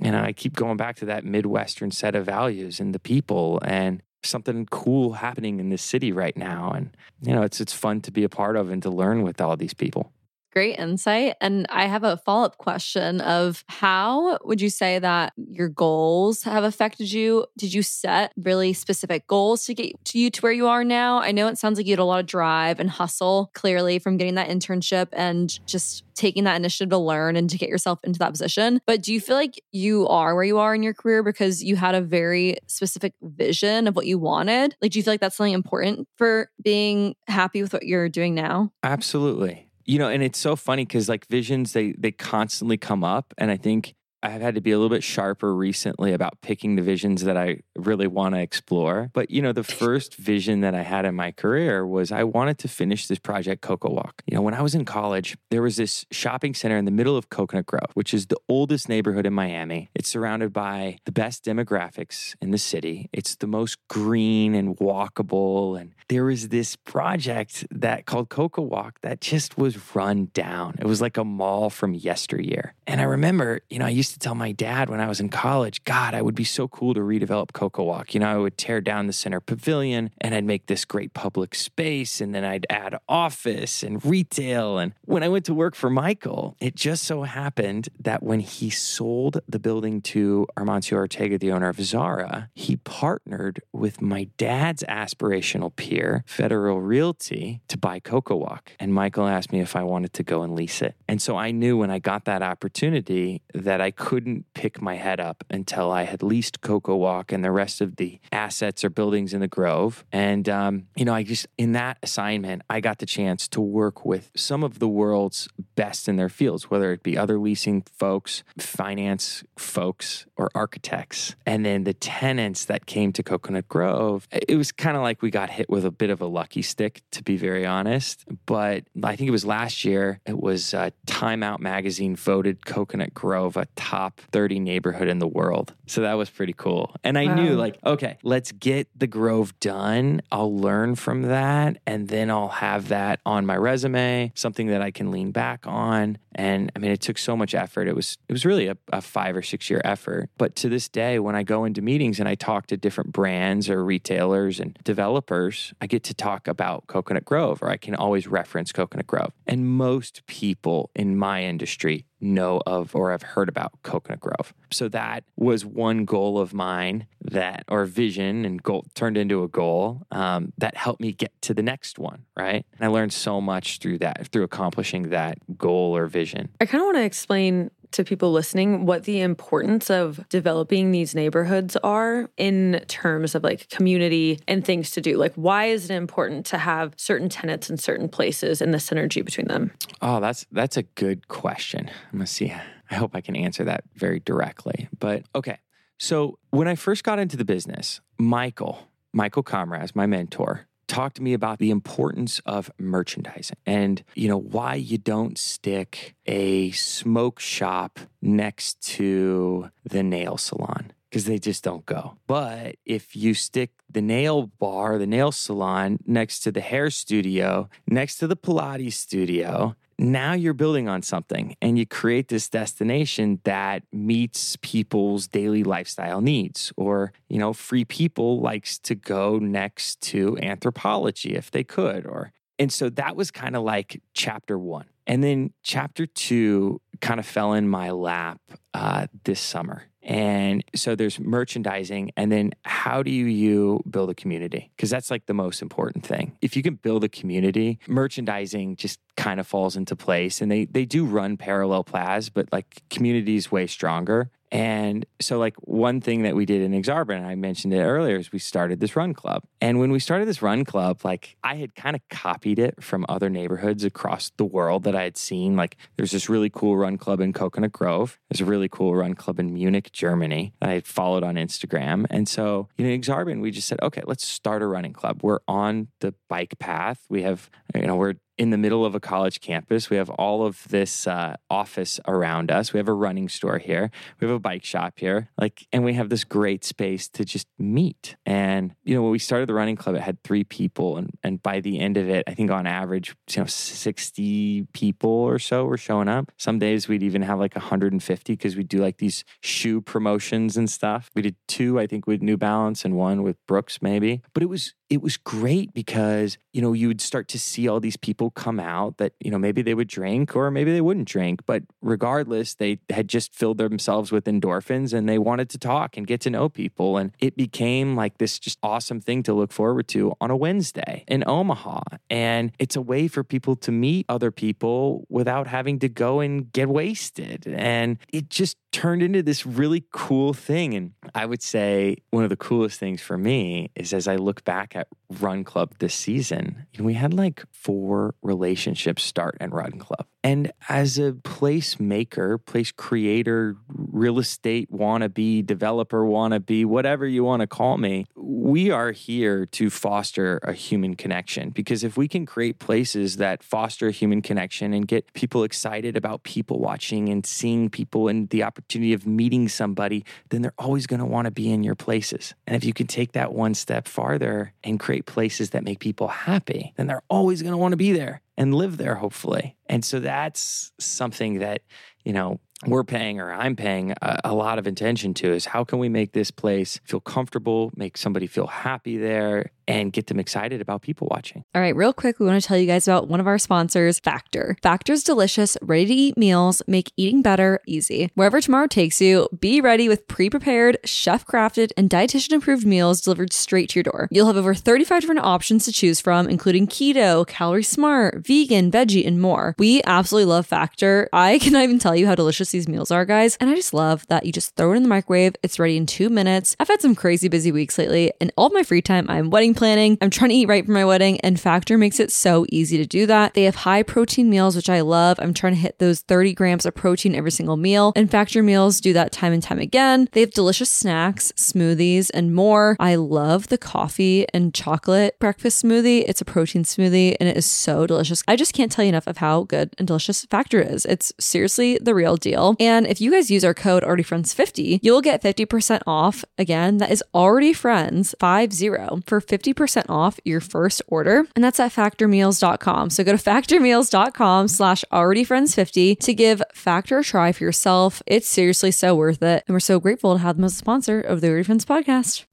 [0.00, 4.02] and I keep going back to that Midwestern set of values and the people and
[4.22, 6.72] something cool happening in this city right now.
[6.72, 9.40] And, you know, it's, it's fun to be a part of and to learn with
[9.40, 10.12] all these people.
[10.58, 11.36] Great insight.
[11.40, 16.42] And I have a follow up question of how would you say that your goals
[16.42, 17.46] have affected you?
[17.56, 21.20] Did you set really specific goals to get to you to where you are now?
[21.20, 24.16] I know it sounds like you had a lot of drive and hustle clearly from
[24.16, 28.18] getting that internship and just taking that initiative to learn and to get yourself into
[28.18, 28.80] that position.
[28.84, 31.76] But do you feel like you are where you are in your career because you
[31.76, 34.74] had a very specific vision of what you wanted?
[34.82, 38.34] Like, do you feel like that's something important for being happy with what you're doing
[38.34, 38.72] now?
[38.82, 43.34] Absolutely you know and it's so funny because like visions they they constantly come up
[43.38, 46.82] and i think I've had to be a little bit sharper recently about picking the
[46.82, 49.10] visions that I really want to explore.
[49.12, 52.58] But, you know, the first vision that I had in my career was I wanted
[52.58, 54.12] to finish this project, CocoWalk.
[54.26, 57.16] You know, when I was in college, there was this shopping center in the middle
[57.16, 59.90] of Coconut Grove, which is the oldest neighborhood in Miami.
[59.94, 63.08] It's surrounded by the best demographics in the city.
[63.12, 65.80] It's the most green and walkable.
[65.80, 70.76] And there was this project that called CocoWalk that just was run down.
[70.78, 72.74] It was like a mall from yesteryear.
[72.86, 75.20] And I remember, you know, I used used to tell my dad when I was
[75.20, 78.14] in college, God, I would be so cool to redevelop CocoWalk.
[78.14, 81.54] You know, I would tear down the center pavilion and I'd make this great public
[81.54, 84.78] space and then I'd add office and retail.
[84.78, 88.70] And when I went to work for Michael, it just so happened that when he
[88.70, 94.82] sold the building to Amancio Ortega, the owner of Zara, he partnered with my dad's
[94.84, 98.60] aspirational peer, Federal Realty, to buy CocoWalk.
[98.80, 100.94] And Michael asked me if I wanted to go and lease it.
[101.06, 105.18] And so I knew when I got that opportunity that I couldn't pick my head
[105.18, 109.40] up until I had leased CocoWalk and the rest of the assets or buildings in
[109.40, 110.04] the Grove.
[110.12, 114.06] And, um, you know, I just, in that assignment, I got the chance to work
[114.06, 118.44] with some of the world's best in their fields, whether it be other leasing folks,
[118.56, 121.34] finance folks, or architects.
[121.44, 125.30] And then the tenants that came to Coconut Grove, it was kind of like we
[125.30, 128.24] got hit with a bit of a lucky stick, to be very honest.
[128.46, 133.12] But I think it was last year, it was uh, Time Out Magazine voted Coconut
[133.12, 133.87] Grove a top
[134.32, 135.74] 30 neighborhood in the world.
[135.86, 136.94] So that was pretty cool.
[137.02, 137.34] And I wow.
[137.34, 140.20] knew, like, okay, let's get the Grove done.
[140.30, 141.78] I'll learn from that.
[141.86, 146.18] And then I'll have that on my resume, something that I can lean back on.
[146.34, 147.88] And I mean, it took so much effort.
[147.88, 150.30] It was, it was really a, a five or six year effort.
[150.38, 153.68] But to this day, when I go into meetings and I talk to different brands
[153.68, 158.28] or retailers and developers, I get to talk about Coconut Grove or I can always
[158.28, 159.32] reference Coconut Grove.
[159.46, 164.54] And most people in my industry know of or have heard about Coconut Grove.
[164.70, 169.48] So that was one goal of mine that, or vision and goal turned into a
[169.48, 172.66] goal um, that helped me get to the next one, right?
[172.78, 176.50] And I learned so much through that, through accomplishing that goal or vision.
[176.60, 181.14] I kind of want to explain to people listening what the importance of developing these
[181.14, 185.16] neighborhoods are in terms of like community and things to do.
[185.16, 189.24] Like, why is it important to have certain tenants in certain places and the synergy
[189.24, 189.72] between them?
[190.02, 191.90] Oh, that's that's a good question.
[192.12, 192.52] I'm gonna see.
[192.90, 194.88] I hope I can answer that very directly.
[194.98, 195.58] But okay.
[195.98, 201.22] So when I first got into the business, Michael, Michael Comras, my mentor, talk to
[201.22, 207.38] me about the importance of merchandising and you know why you don't stick a smoke
[207.38, 212.16] shop next to the nail salon because they just don't go.
[212.26, 217.68] But if you stick the nail bar, the nail salon next to the hair studio,
[217.86, 223.40] next to the Pilates studio, now you're building on something and you create this destination
[223.44, 226.72] that meets people's daily lifestyle needs.
[226.76, 232.32] Or you know free people likes to go next to Anthropologie if they could or
[232.60, 237.26] and so that was kind of like chapter 1 and then chapter 2 kind of
[237.26, 238.40] fell in my lap
[238.74, 242.12] uh, this summer and so there's merchandising.
[242.16, 244.70] And then how do you build a community?
[244.74, 246.38] Because that's like the most important thing.
[246.40, 250.40] If you can build a community, merchandising just kind of falls into place.
[250.40, 254.30] And they, they do run parallel paths, but like community is way stronger.
[254.50, 258.32] And so, like, one thing that we did in Aksarben, I mentioned it earlier, is
[258.32, 259.42] we started this run club.
[259.60, 263.04] And when we started this run club, like, I had kind of copied it from
[263.08, 265.56] other neighborhoods across the world that I had seen.
[265.56, 269.14] Like, there's this really cool run club in Coconut Grove, there's a really cool run
[269.14, 272.06] club in Munich, Germany, that I had followed on Instagram.
[272.10, 275.20] And so, you know, Aksarben, we just said, okay, let's start a running club.
[275.22, 277.04] We're on the bike path.
[277.08, 279.90] We have, you know, we're in the middle of a college campus.
[279.90, 282.72] We have all of this uh, office around us.
[282.72, 283.90] We have a running store here.
[284.20, 285.30] We have a bike shop here.
[285.36, 288.16] Like, and we have this great space to just meet.
[288.24, 290.96] And, you know, when we started the running club, it had three people.
[290.96, 295.10] And, and by the end of it, I think on average, you know, 60 people
[295.10, 296.30] or so were showing up.
[296.36, 300.70] Some days we'd even have like 150 because we do like these shoe promotions and
[300.70, 301.10] stuff.
[301.14, 304.22] We did two, I think, with New Balance and one with Brooks, maybe.
[304.32, 307.80] But it was it was great because you know you would start to see all
[307.80, 311.08] these people come out that you know maybe they would drink or maybe they wouldn't
[311.08, 315.96] drink but regardless they had just filled themselves with endorphins and they wanted to talk
[315.96, 316.96] and get to know people.
[316.96, 321.04] And it became like this just awesome thing to look forward to on a Wednesday
[321.08, 321.80] in Omaha.
[322.10, 326.52] And it's a way for people to meet other people without having to go and
[326.52, 327.46] get wasted.
[327.46, 330.74] And it just turned into this really cool thing.
[330.74, 334.44] And I would say one of the coolest things for me is as I look
[334.44, 334.88] back at
[335.20, 340.06] Run Club this season, we had like four relationships start at Run Club.
[340.28, 347.40] And as a place maker, place creator, real estate wannabe, developer wannabe, whatever you want
[347.40, 351.48] to call me, we are here to foster a human connection.
[351.48, 355.96] Because if we can create places that foster a human connection and get people excited
[355.96, 360.86] about people watching and seeing people and the opportunity of meeting somebody, then they're always
[360.86, 362.34] going to want to be in your places.
[362.46, 366.08] And if you can take that one step farther and create places that make people
[366.08, 369.56] happy, then they're always going to want to be there and live there, hopefully.
[369.66, 371.62] And so that's something that,
[372.04, 375.64] you know, we're paying or I'm paying a, a, lot of attention to is how
[375.64, 380.18] can we make this place feel comfortable, make somebody feel happy there, and get them
[380.18, 381.44] excited about people watching.
[381.54, 384.00] All right, real quick, we want to tell you guys about one of our sponsors,
[384.00, 384.56] Factor.
[384.62, 388.10] Factor's delicious, ready to eat meals make eating better easy.
[388.14, 393.02] Wherever tomorrow takes you, be ready with pre prepared, chef crafted, and dietitian approved meals
[393.02, 394.08] delivered straight to your door.
[394.10, 399.06] You'll have over 35 different options to choose from, including keto, calorie smart, vegan, veggie,
[399.06, 399.54] and more.
[399.58, 401.10] We absolutely love Factor.
[401.12, 403.36] I cannot even tell you how delicious these meals are, guys.
[403.38, 405.84] And I just love that you just throw it in the microwave, it's ready in
[405.84, 406.56] two minutes.
[406.58, 409.98] I've had some crazy busy weeks lately, and all my free time, I'm wedding planning.
[410.00, 412.86] I'm trying to eat right for my wedding, and Factor makes it so easy to
[412.86, 413.34] do that.
[413.34, 415.18] They have high protein meals, which I love.
[415.20, 418.80] I'm trying to hit those 30 grams of protein every single meal, and Factor meals
[418.80, 420.08] do that time and time again.
[420.12, 422.76] They have delicious snacks, smoothies, and more.
[422.78, 426.04] I love the coffee and chocolate breakfast smoothie.
[426.06, 428.22] It's a protein smoothie, and it is so delicious.
[428.28, 430.86] I just can't tell you enough of how good and delicious Factor is.
[430.86, 432.54] It's seriously the real deal.
[432.60, 436.24] And if you guys use our code AlreadyFriends50, you'll get 50% off.
[436.38, 438.68] Again, that is already friends 50
[439.06, 439.47] for 50%
[439.88, 441.26] off your first order.
[441.34, 442.90] And that's at factormeals.com.
[442.90, 448.02] So go to factormeals.com slash alreadyfriends50 to give Factor a try for yourself.
[448.06, 449.44] It's seriously so worth it.
[449.46, 452.24] And we're so grateful to have them as a sponsor of the Already Friends podcast.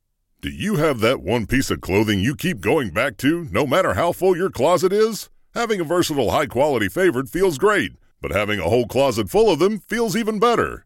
[0.42, 3.96] Do you have that one piece of clothing you keep going back to, no matter
[3.96, 5.30] how full your closet is?
[5.56, 9.60] Having a versatile, high quality favorite feels great, but having a whole closet full of
[9.60, 10.86] them feels even better.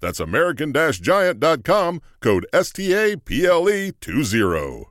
[0.00, 4.84] That's American Giant.com, code STAPLE20.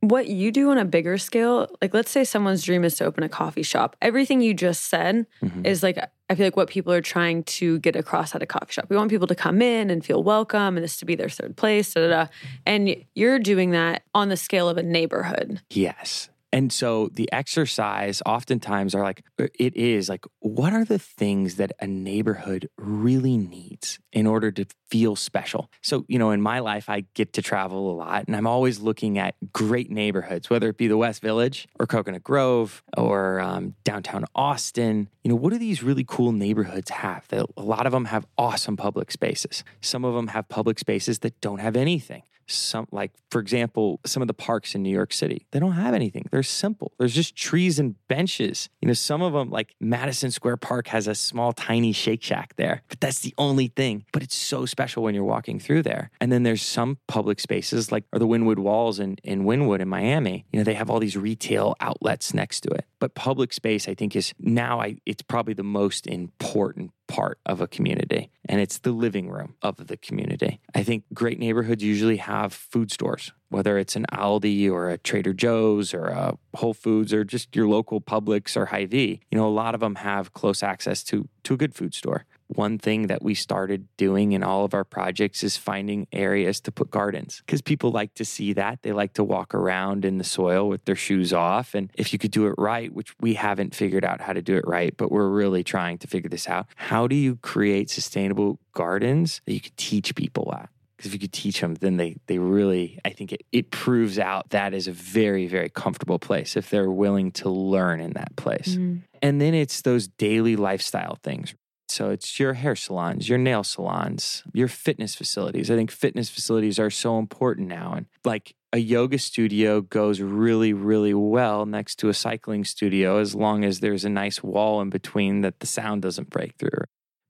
[0.00, 3.24] What you do on a bigger scale, like let's say someone's dream is to open
[3.24, 3.96] a coffee shop.
[4.02, 5.66] Everything you just said Mhm.
[5.66, 5.96] is like,
[6.28, 8.86] I feel like what people are trying to get across at a coffee shop.
[8.90, 11.56] We want people to come in and feel welcome and this to be their third
[11.56, 12.26] place, da da da.
[12.66, 15.62] And you're doing that on the scale of a neighborhood.
[15.70, 16.28] Yes.
[16.54, 21.56] And so the exercise oftentimes are like, uh, it is like, what are the things
[21.56, 25.68] that a neighborhood really needs in order to feel special?
[25.82, 28.78] So, you know, in my life, I get to travel a lot and I'm always
[28.78, 33.74] looking at great neighborhoods, whether it be the West Village or Coconut Grove or um,
[33.82, 35.08] downtown Austin.
[35.24, 37.26] You know, what do these really cool neighborhoods have?
[37.32, 39.64] A lot of them have awesome public spaces.
[39.80, 44.22] Some of them have public spaces that don't have anything some like for example some
[44.22, 46.26] of the parks in new york city they don't have anything.
[46.30, 46.92] They're simple.
[46.98, 48.68] There's just trees and benches.
[48.80, 52.54] You know some of them like madison square park has a small tiny shake shack
[52.56, 54.04] there but that's the only thing.
[54.12, 56.10] But it's so special when you're walking through there.
[56.20, 59.88] And then there's some public spaces like are the wynwood walls in, in wynwood in
[59.88, 60.46] miami.
[60.52, 62.86] You know they have all these retail outlets next to it.
[62.98, 67.60] But public space i think is now I, it's probably the most important part of
[67.60, 70.60] a community and it's the living room of the community.
[70.74, 75.32] I think great neighborhoods usually have food stores, whether it's an Aldi or a Trader
[75.32, 79.20] Joe's or a Whole Foods or just your local Publix or Hy-Vee.
[79.30, 82.24] You know, a lot of them have close access to to a good food store.
[82.48, 86.72] One thing that we started doing in all of our projects is finding areas to
[86.72, 88.82] put gardens because people like to see that.
[88.82, 91.74] They like to walk around in the soil with their shoes off.
[91.74, 94.56] And if you could do it right, which we haven't figured out how to do
[94.56, 98.60] it right, but we're really trying to figure this out, how do you create sustainable
[98.72, 100.68] gardens that you could teach people at?
[100.96, 104.18] Because if you could teach them, then they they really, I think it, it proves
[104.18, 108.36] out that is a very, very comfortable place if they're willing to learn in that
[108.36, 108.76] place.
[108.76, 109.02] Mm.
[109.20, 111.54] And then it's those daily lifestyle things.
[111.94, 115.70] So it's your hair salons, your nail salons, your fitness facilities.
[115.70, 117.92] I think fitness facilities are so important now.
[117.92, 123.36] And like a yoga studio goes really, really well next to a cycling studio as
[123.36, 126.82] long as there's a nice wall in between that the sound doesn't break through.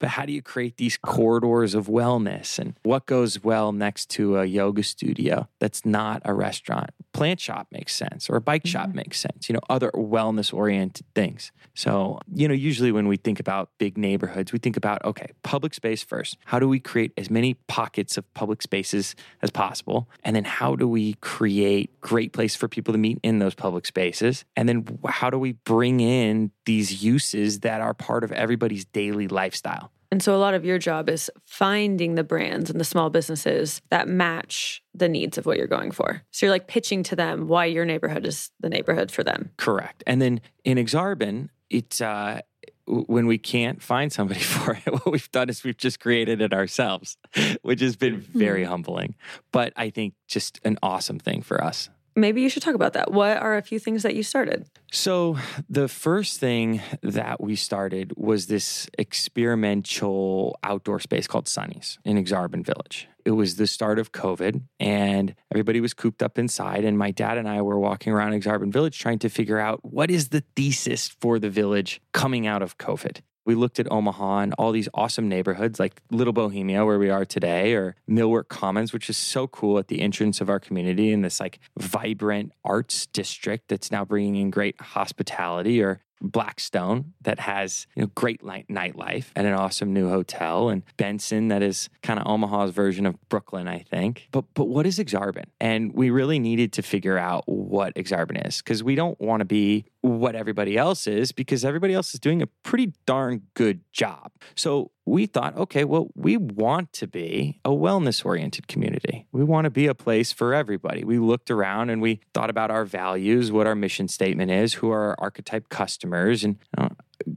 [0.05, 2.59] But how do you create these corridors of wellness?
[2.59, 6.91] And what goes well next to a yoga studio that's not a restaurant?
[7.15, 8.97] Plant shop makes sense, or a bike shop mm-hmm.
[8.97, 11.53] makes sense, you know, other wellness oriented things.
[11.75, 15.73] So, you know, usually when we think about big neighborhoods, we think about, okay, public
[15.73, 16.37] space first.
[16.45, 20.11] How do we create as many pockets of public spaces as possible?
[20.23, 23.87] And then how do we create great place for people to meet in those public
[23.87, 24.45] spaces?
[24.55, 29.29] And then how do we bring in these uses that are part of everybody's daily
[29.29, 29.91] lifestyle?
[30.15, 33.83] And so a lot of your job is finding the brands and the small businesses
[33.91, 36.23] that match the needs of what you're going for.
[36.31, 39.51] So you're like pitching to them why your neighborhood is the neighborhood for them.
[39.57, 40.05] Correct.
[40.07, 42.43] And then in Aksarben, it's uh,
[42.87, 46.53] when we can't find somebody for it, what we've done is we've just created it
[46.53, 47.17] ourselves,
[47.62, 49.17] which has been very humbling,
[49.51, 51.91] but I think just an awesome thing for us.
[52.17, 53.11] Maybe you should talk about that.
[53.11, 54.67] What are a few things that you started?
[54.93, 55.37] So,
[55.69, 62.65] the first thing that we started was this experimental outdoor space called Sunny's in Aksarben
[62.65, 63.09] Village.
[63.25, 66.85] It was the start of COVID, and everybody was cooped up inside.
[66.85, 70.11] And my dad and I were walking around Aksarben Village trying to figure out what
[70.11, 73.21] is the thesis for the village coming out of COVID.
[73.47, 77.24] We looked at Omaha and all these awesome neighborhoods like Little Bohemia, where we are
[77.24, 81.22] today, or Millwork Commons, which is so cool at the entrance of our community in
[81.22, 87.87] this like vibrant arts district that's now bringing in great hospitality, or Blackstone that has
[87.95, 92.19] you know great light, nightlife and an awesome new hotel, and Benson that is kind
[92.19, 94.29] of Omaha's version of Brooklyn, I think.
[94.31, 95.45] But but what is Aksarben?
[95.61, 99.45] And we really needed to figure out what Aksarben is because we don't want to
[99.45, 104.33] be what everybody else is because everybody else is doing a pretty darn good job.
[104.55, 109.27] So we thought, okay, well, we want to be a wellness oriented community.
[109.33, 111.05] We want to be a place for everybody.
[111.05, 114.91] We looked around and we thought about our values, what our mission statement is, who
[114.91, 116.43] are our archetype customers.
[116.43, 116.89] And know,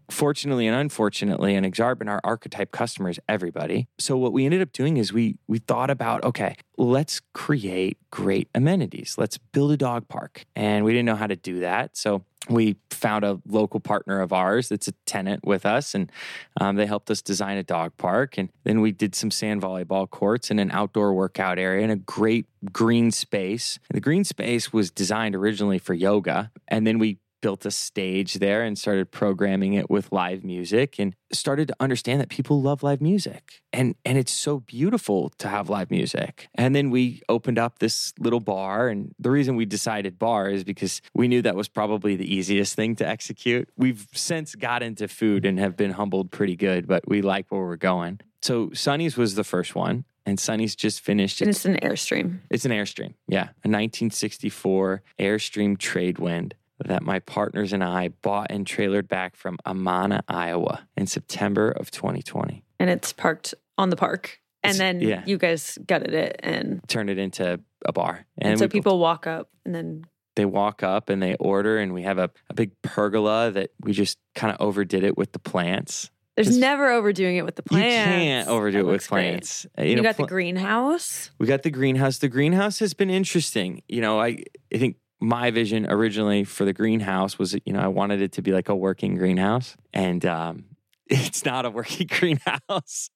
[0.09, 3.87] fortunately and unfortunately and Aksarben, our archetype customers, everybody.
[3.99, 8.49] So what we ended up doing is we we thought about, okay, let's create great
[8.53, 9.15] amenities.
[9.17, 10.45] Let's build a dog park.
[10.55, 11.97] And we didn't know how to do that.
[11.97, 16.11] So we found a local partner of ours that's a tenant with us, and
[16.59, 18.37] um, they helped us design a dog park.
[18.37, 21.97] And then we did some sand volleyball courts and an outdoor workout area and a
[21.97, 23.79] great green space.
[23.89, 28.63] The green space was designed originally for yoga, and then we built a stage there
[28.63, 33.01] and started programming it with live music and started to understand that people love live
[33.01, 33.61] music.
[33.73, 36.47] And and it's so beautiful to have live music.
[36.55, 40.63] And then we opened up this little bar and the reason we decided bar is
[40.63, 43.69] because we knew that was probably the easiest thing to execute.
[43.77, 47.61] We've since got into food and have been humbled pretty good but we like where
[47.61, 48.21] we're going.
[48.41, 51.39] So sunny's was the first one and Sunny's just finished.
[51.39, 52.39] And it's an Airstream.
[52.51, 56.51] It's an Airstream, yeah, a 1964 Airstream Tradewind
[56.85, 61.89] that my partners and I bought and trailered back from Amana, Iowa in September of
[61.91, 62.63] 2020.
[62.79, 64.39] And it's parked on the park.
[64.63, 65.23] And It's- then yeah.
[65.25, 66.39] you guys gutted it.
[66.43, 68.25] And, Turned it into a bar.
[68.37, 70.03] and so we- people walk up and then
[70.35, 73.91] they walk up and they order, and we have a, a big pergola that we
[73.91, 76.11] just kind of overdid it with the plants.
[76.35, 77.95] there's never overdoing it with the plants.
[77.95, 79.29] You can't overdo That it with great.
[79.31, 79.65] plants.
[79.75, 81.31] Uh, You, know, got pl- the greenhouse.
[81.39, 82.19] We got the greenhouse.
[82.19, 83.81] The greenhouse has been interesting.
[83.87, 87.87] You know, I I think my vision originally for the greenhouse was, you know, I
[87.87, 90.65] wanted it to be like a working greenhouse, and um,
[91.07, 93.09] it's not a working greenhouse.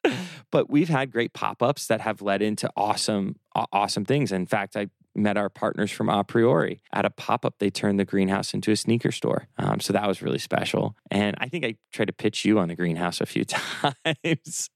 [0.51, 3.37] but we've had great pop ups that have led into awesome,
[3.71, 4.31] awesome things.
[4.31, 6.81] In fact, I met our partners from a priori.
[6.93, 9.47] At a pop-up they turned the greenhouse into a sneaker store.
[9.57, 10.95] Um, so that was really special.
[11.09, 14.69] And i think i tried to pitch you on the greenhouse a few times.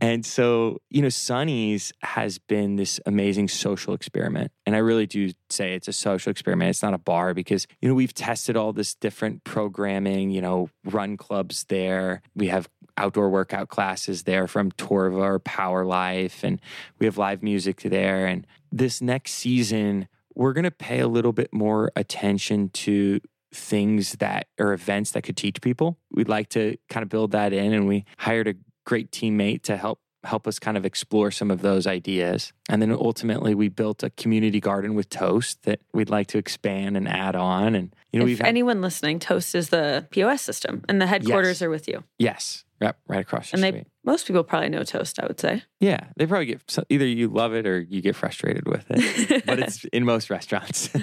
[0.00, 4.52] And so you know sunny's has been this amazing social experiment.
[4.66, 6.70] And i really do say it's a social experiment.
[6.70, 10.70] It's not a bar because you know we've tested all this different programming you know
[10.84, 12.22] run clubs there.
[12.34, 16.60] We have outdoor workout classes there from Torva or Power Life, and
[16.98, 18.26] we have live music there.
[18.26, 23.20] And this next season, we're going to pay a little bit more attention to
[23.54, 25.98] things that are events that could teach people.
[26.10, 28.54] We'd like to kind of build that in, and we hired a
[28.84, 32.52] great teammate to help help us kind of explore some of those ideas.
[32.68, 36.96] And then ultimately we built a community garden with Toast that we'd like to expand
[36.96, 37.74] and add on.
[37.74, 41.06] And you know, if we've had, anyone listening, Toast is the POS system, and the
[41.08, 41.62] headquarters Yes.
[41.62, 42.04] are with you.
[42.20, 43.86] yes, yep, right across the And they street.
[44.04, 45.18] most people probably know Toast.
[45.20, 45.62] I would say.
[45.80, 49.44] Yeah, they probably get so either you love it or you get frustrated with it.
[49.46, 50.90] but it's in most restaurants.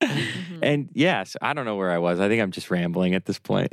[0.00, 0.58] Mm-hmm.
[0.64, 2.18] and yes, I don't know where I was.
[2.20, 3.72] I think I'm just rambling at this point.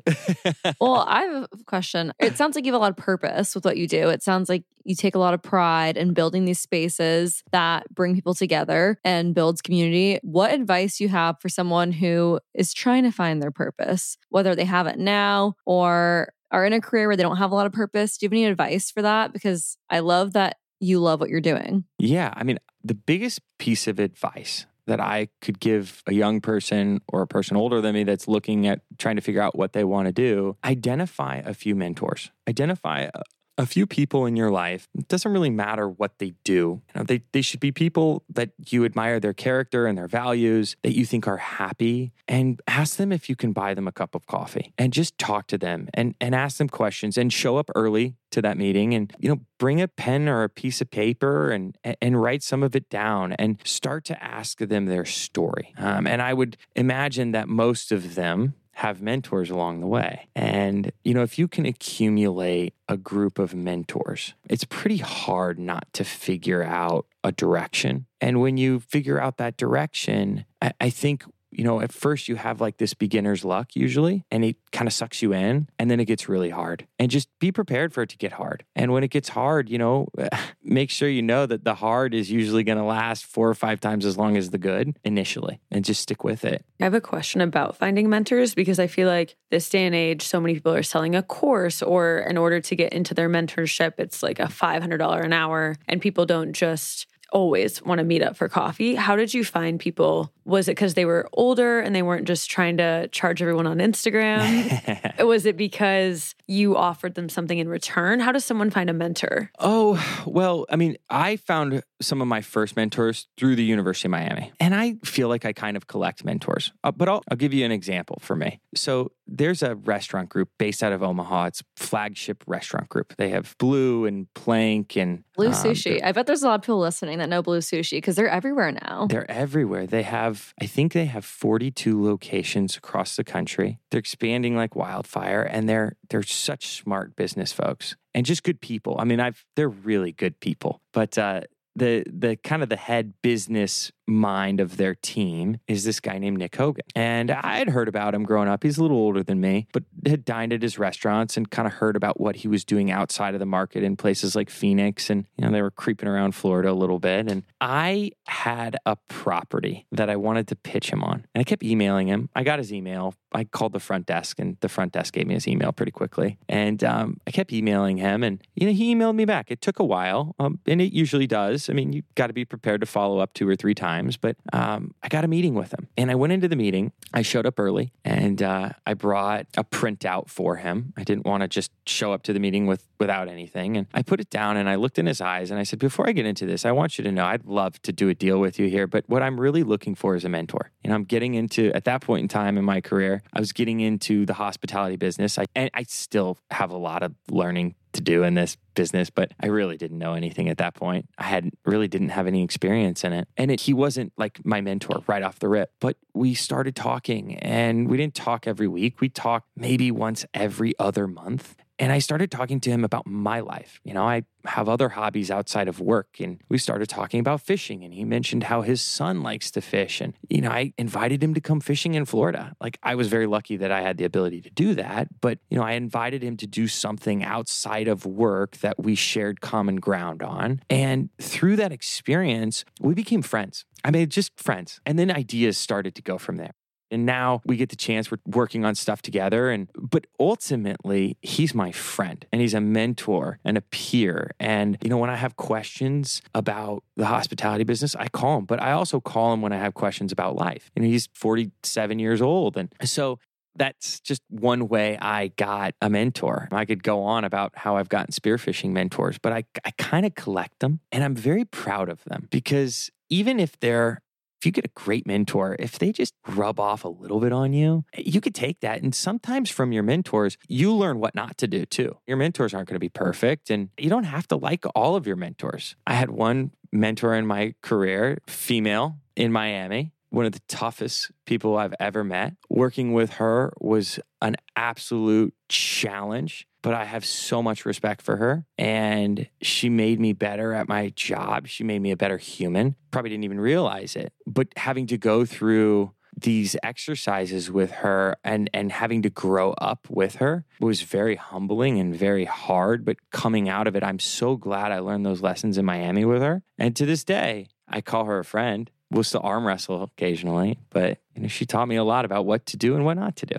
[0.80, 2.12] Well, I have a question.
[2.20, 4.10] It sounds like you have a lot of purpose with what you do.
[4.10, 8.14] It sounds like you take a lot of pride in building these spaces that bring
[8.14, 10.20] people together and builds community.
[10.22, 14.66] What advice you have for someone who is trying to find their purpose, whether they
[14.66, 17.74] have it now or are in a career where they don't have a lot of
[17.74, 18.18] purpose?
[18.18, 19.34] Do you have any advice for that?
[19.34, 21.86] Because I love that you love what you're doing.
[22.00, 27.02] Yeah, I mean, the biggest piece of advice that I could give a young person
[27.10, 29.84] or a person older than me that's looking at trying to figure out what they
[29.84, 32.32] want to do, identify a few mentors.
[32.48, 33.10] Identify
[33.58, 34.88] a, few people in your life.
[34.98, 36.54] It doesn't really matter what they do.
[36.54, 40.76] You know, they, they should be people that you admire their character and their values,
[40.84, 44.16] that you think are happy, and ask them if you can buy them a cup
[44.16, 47.70] of coffee and just talk to them and, and ask them questions and show up
[47.76, 51.50] early to that meeting and you know bring a pen or a piece of paper
[51.50, 56.06] and and write some of it down and start to ask them their story um,
[56.06, 60.28] and i would imagine that most of them have mentors along the way.
[60.36, 65.92] And you know if you can accumulate a group of mentors it's pretty hard not
[65.94, 68.06] to figure out a direction.
[68.22, 71.24] And when you figure out that direction i, I think
[71.58, 74.94] you know, at first you have like this beginner's luck usually, and it kind of
[74.94, 76.88] sucks you in, and then it gets really hard.
[77.00, 78.64] And just be prepared for it to get hard.
[78.76, 80.08] And when it gets hard, you know,
[80.64, 83.80] make sure you know that the hard is usually going to last four or five
[83.80, 86.64] times as long as the good initially, and just stick with it.
[86.80, 90.22] I have a question about finding mentors because I feel like this day and age,
[90.22, 93.94] so many people are selling a course, or in order to get into their mentorship,
[93.98, 98.38] it's like a $500 an hour, and people don't just always want to meet up
[98.38, 98.96] for coffee.
[98.96, 100.32] How did you find people?
[100.48, 103.80] Was it because they were older and they weren't just trying to charge everyone on
[103.80, 105.20] Instagram?
[105.26, 108.22] was it because you offered them something in return?
[108.22, 109.52] How does someone find a mentor?
[109.60, 114.12] Oh, well, I mean, I found some of my first mentors through the University of
[114.12, 114.52] Miami.
[114.60, 116.72] And I feel like I kind of collect mentors.
[116.84, 118.62] Uh, but I'll, I'll give you an example for me.
[118.76, 121.46] So there's a restaurant group based out of Omaha.
[121.48, 123.16] It's flagship restaurant group.
[123.18, 126.04] They have Blue and Plank and Blue um, Sushi.
[126.04, 128.72] I bet there's a lot of people listening that know Blue Sushi because they're everywhere
[128.72, 129.08] now.
[129.10, 129.88] They're everywhere.
[129.88, 133.80] They have, I think they have 42 locations across the country.
[133.92, 138.98] They're expanding like wildfire and they're they're such smart business folks and just good people.
[139.00, 140.82] I mean, I've they're really good people.
[140.94, 141.42] But uh
[141.76, 146.38] the the kind of the head business mind of their team is this guy named
[146.38, 146.84] Nick Hogan.
[146.96, 148.64] And I had heard about him growing up.
[148.64, 151.74] He's a little older than me, but had dined at his restaurants and kind of
[151.74, 155.10] heard about what he was doing outside of the market in places like Phoenix.
[155.10, 157.30] And, you know, they were creeping around Florida a little bit.
[157.30, 161.26] And I had a property that I wanted to pitch him on.
[161.36, 162.30] And I kept emailing him.
[162.36, 163.14] I got his email.
[163.34, 166.38] I called the front desk and the front desk gave me his email pretty quickly.
[166.48, 169.52] And um, I kept emailing him and, you know, he emailed me back.
[169.52, 171.70] It took a while um, and it usually does.
[171.70, 174.36] I mean, you got to be prepared to follow up two or three times, but
[174.54, 175.88] um, I got a meeting with him.
[175.98, 176.92] And I went into the meeting.
[177.14, 180.94] I showed up early and uh, I brought a printout for him.
[180.96, 183.78] I didn't want to just show up to the meeting with without anything.
[183.78, 186.08] And I put it down and I looked in his eyes and I said, before
[186.08, 188.40] I get into this, I want you to know I'd love to do a deal
[188.40, 190.72] with you here, but what I'm really looking for is a mentor.
[190.84, 193.80] And I'm getting into at that point in time in my career, I was getting
[193.80, 195.38] into the hospitality business.
[195.38, 199.32] I and I still have a lot of learning to do in this business, but
[199.40, 201.10] I really didn't know anything at that point.
[201.18, 203.28] I had really didn't have any experience in it.
[203.36, 207.36] And it, he wasn't like my mentor right off the rip, but we started talking
[207.38, 209.02] and we didn't talk every week.
[209.02, 211.56] We talked maybe once every other month.
[211.80, 213.80] And I started talking to him about my life.
[213.84, 216.20] You know, I have other hobbies outside of work.
[216.20, 217.84] And we started talking about fishing.
[217.84, 220.02] And he mentioned how his son likes to fish.
[220.02, 222.56] And, you know, I invited him to come fishing in Florida.
[222.60, 225.08] Like, I was very lucky that I had the ability to do that.
[225.22, 229.42] But, you know, I invited him to do something outside of work that we shared
[229.42, 230.62] common ground on.
[230.70, 233.66] And through that experience, we became friends.
[233.84, 234.82] I mean, just friends.
[234.86, 236.54] And then ideas started to go from there.
[236.92, 239.50] And now we get the chance, we're working on stuff together.
[239.50, 244.32] And but ultimately, he's my friend and he's a mentor and a peer.
[244.40, 248.62] And you know, when I have questions about the hospitality business, I call him, but
[248.62, 250.72] I also call him when I have questions about life.
[250.76, 252.58] And he's 47 years old.
[252.58, 253.20] And so
[253.58, 256.48] that's just one way I got a mentor.
[256.52, 260.16] I could go on about how I've gotten spearfishing mentors, but I, I kind of
[260.16, 264.02] collect them and I'm very proud of them because even if they're
[264.40, 267.54] if you get a great mentor, if they just rub off a little bit on
[267.54, 268.82] you, you could take that.
[268.82, 271.98] And sometimes from your mentors, you learn what not to do too.
[272.06, 275.08] Your mentors aren't going to be perfect, and you don't have to like all of
[275.08, 275.76] your mentors.
[275.86, 281.58] I had one mentor in my career, female in Miami, one of the toughest people
[281.58, 282.34] I've ever met.
[282.50, 288.46] Working with her was an absolute challenge, but I have so much respect for her.
[288.58, 291.48] And she made me better at my job.
[291.48, 292.76] She made me a better human.
[292.92, 294.12] Probably didn't even realize it.
[294.26, 299.88] But having to go through these exercises with her and and having to grow up
[299.90, 304.36] with her was very humbling and very hard but coming out of it I'm so
[304.36, 308.06] glad I learned those lessons in Miami with her and to this day I call
[308.06, 311.84] her a friend we'll still arm wrestle occasionally but you know she taught me a
[311.84, 313.38] lot about what to do and what not to do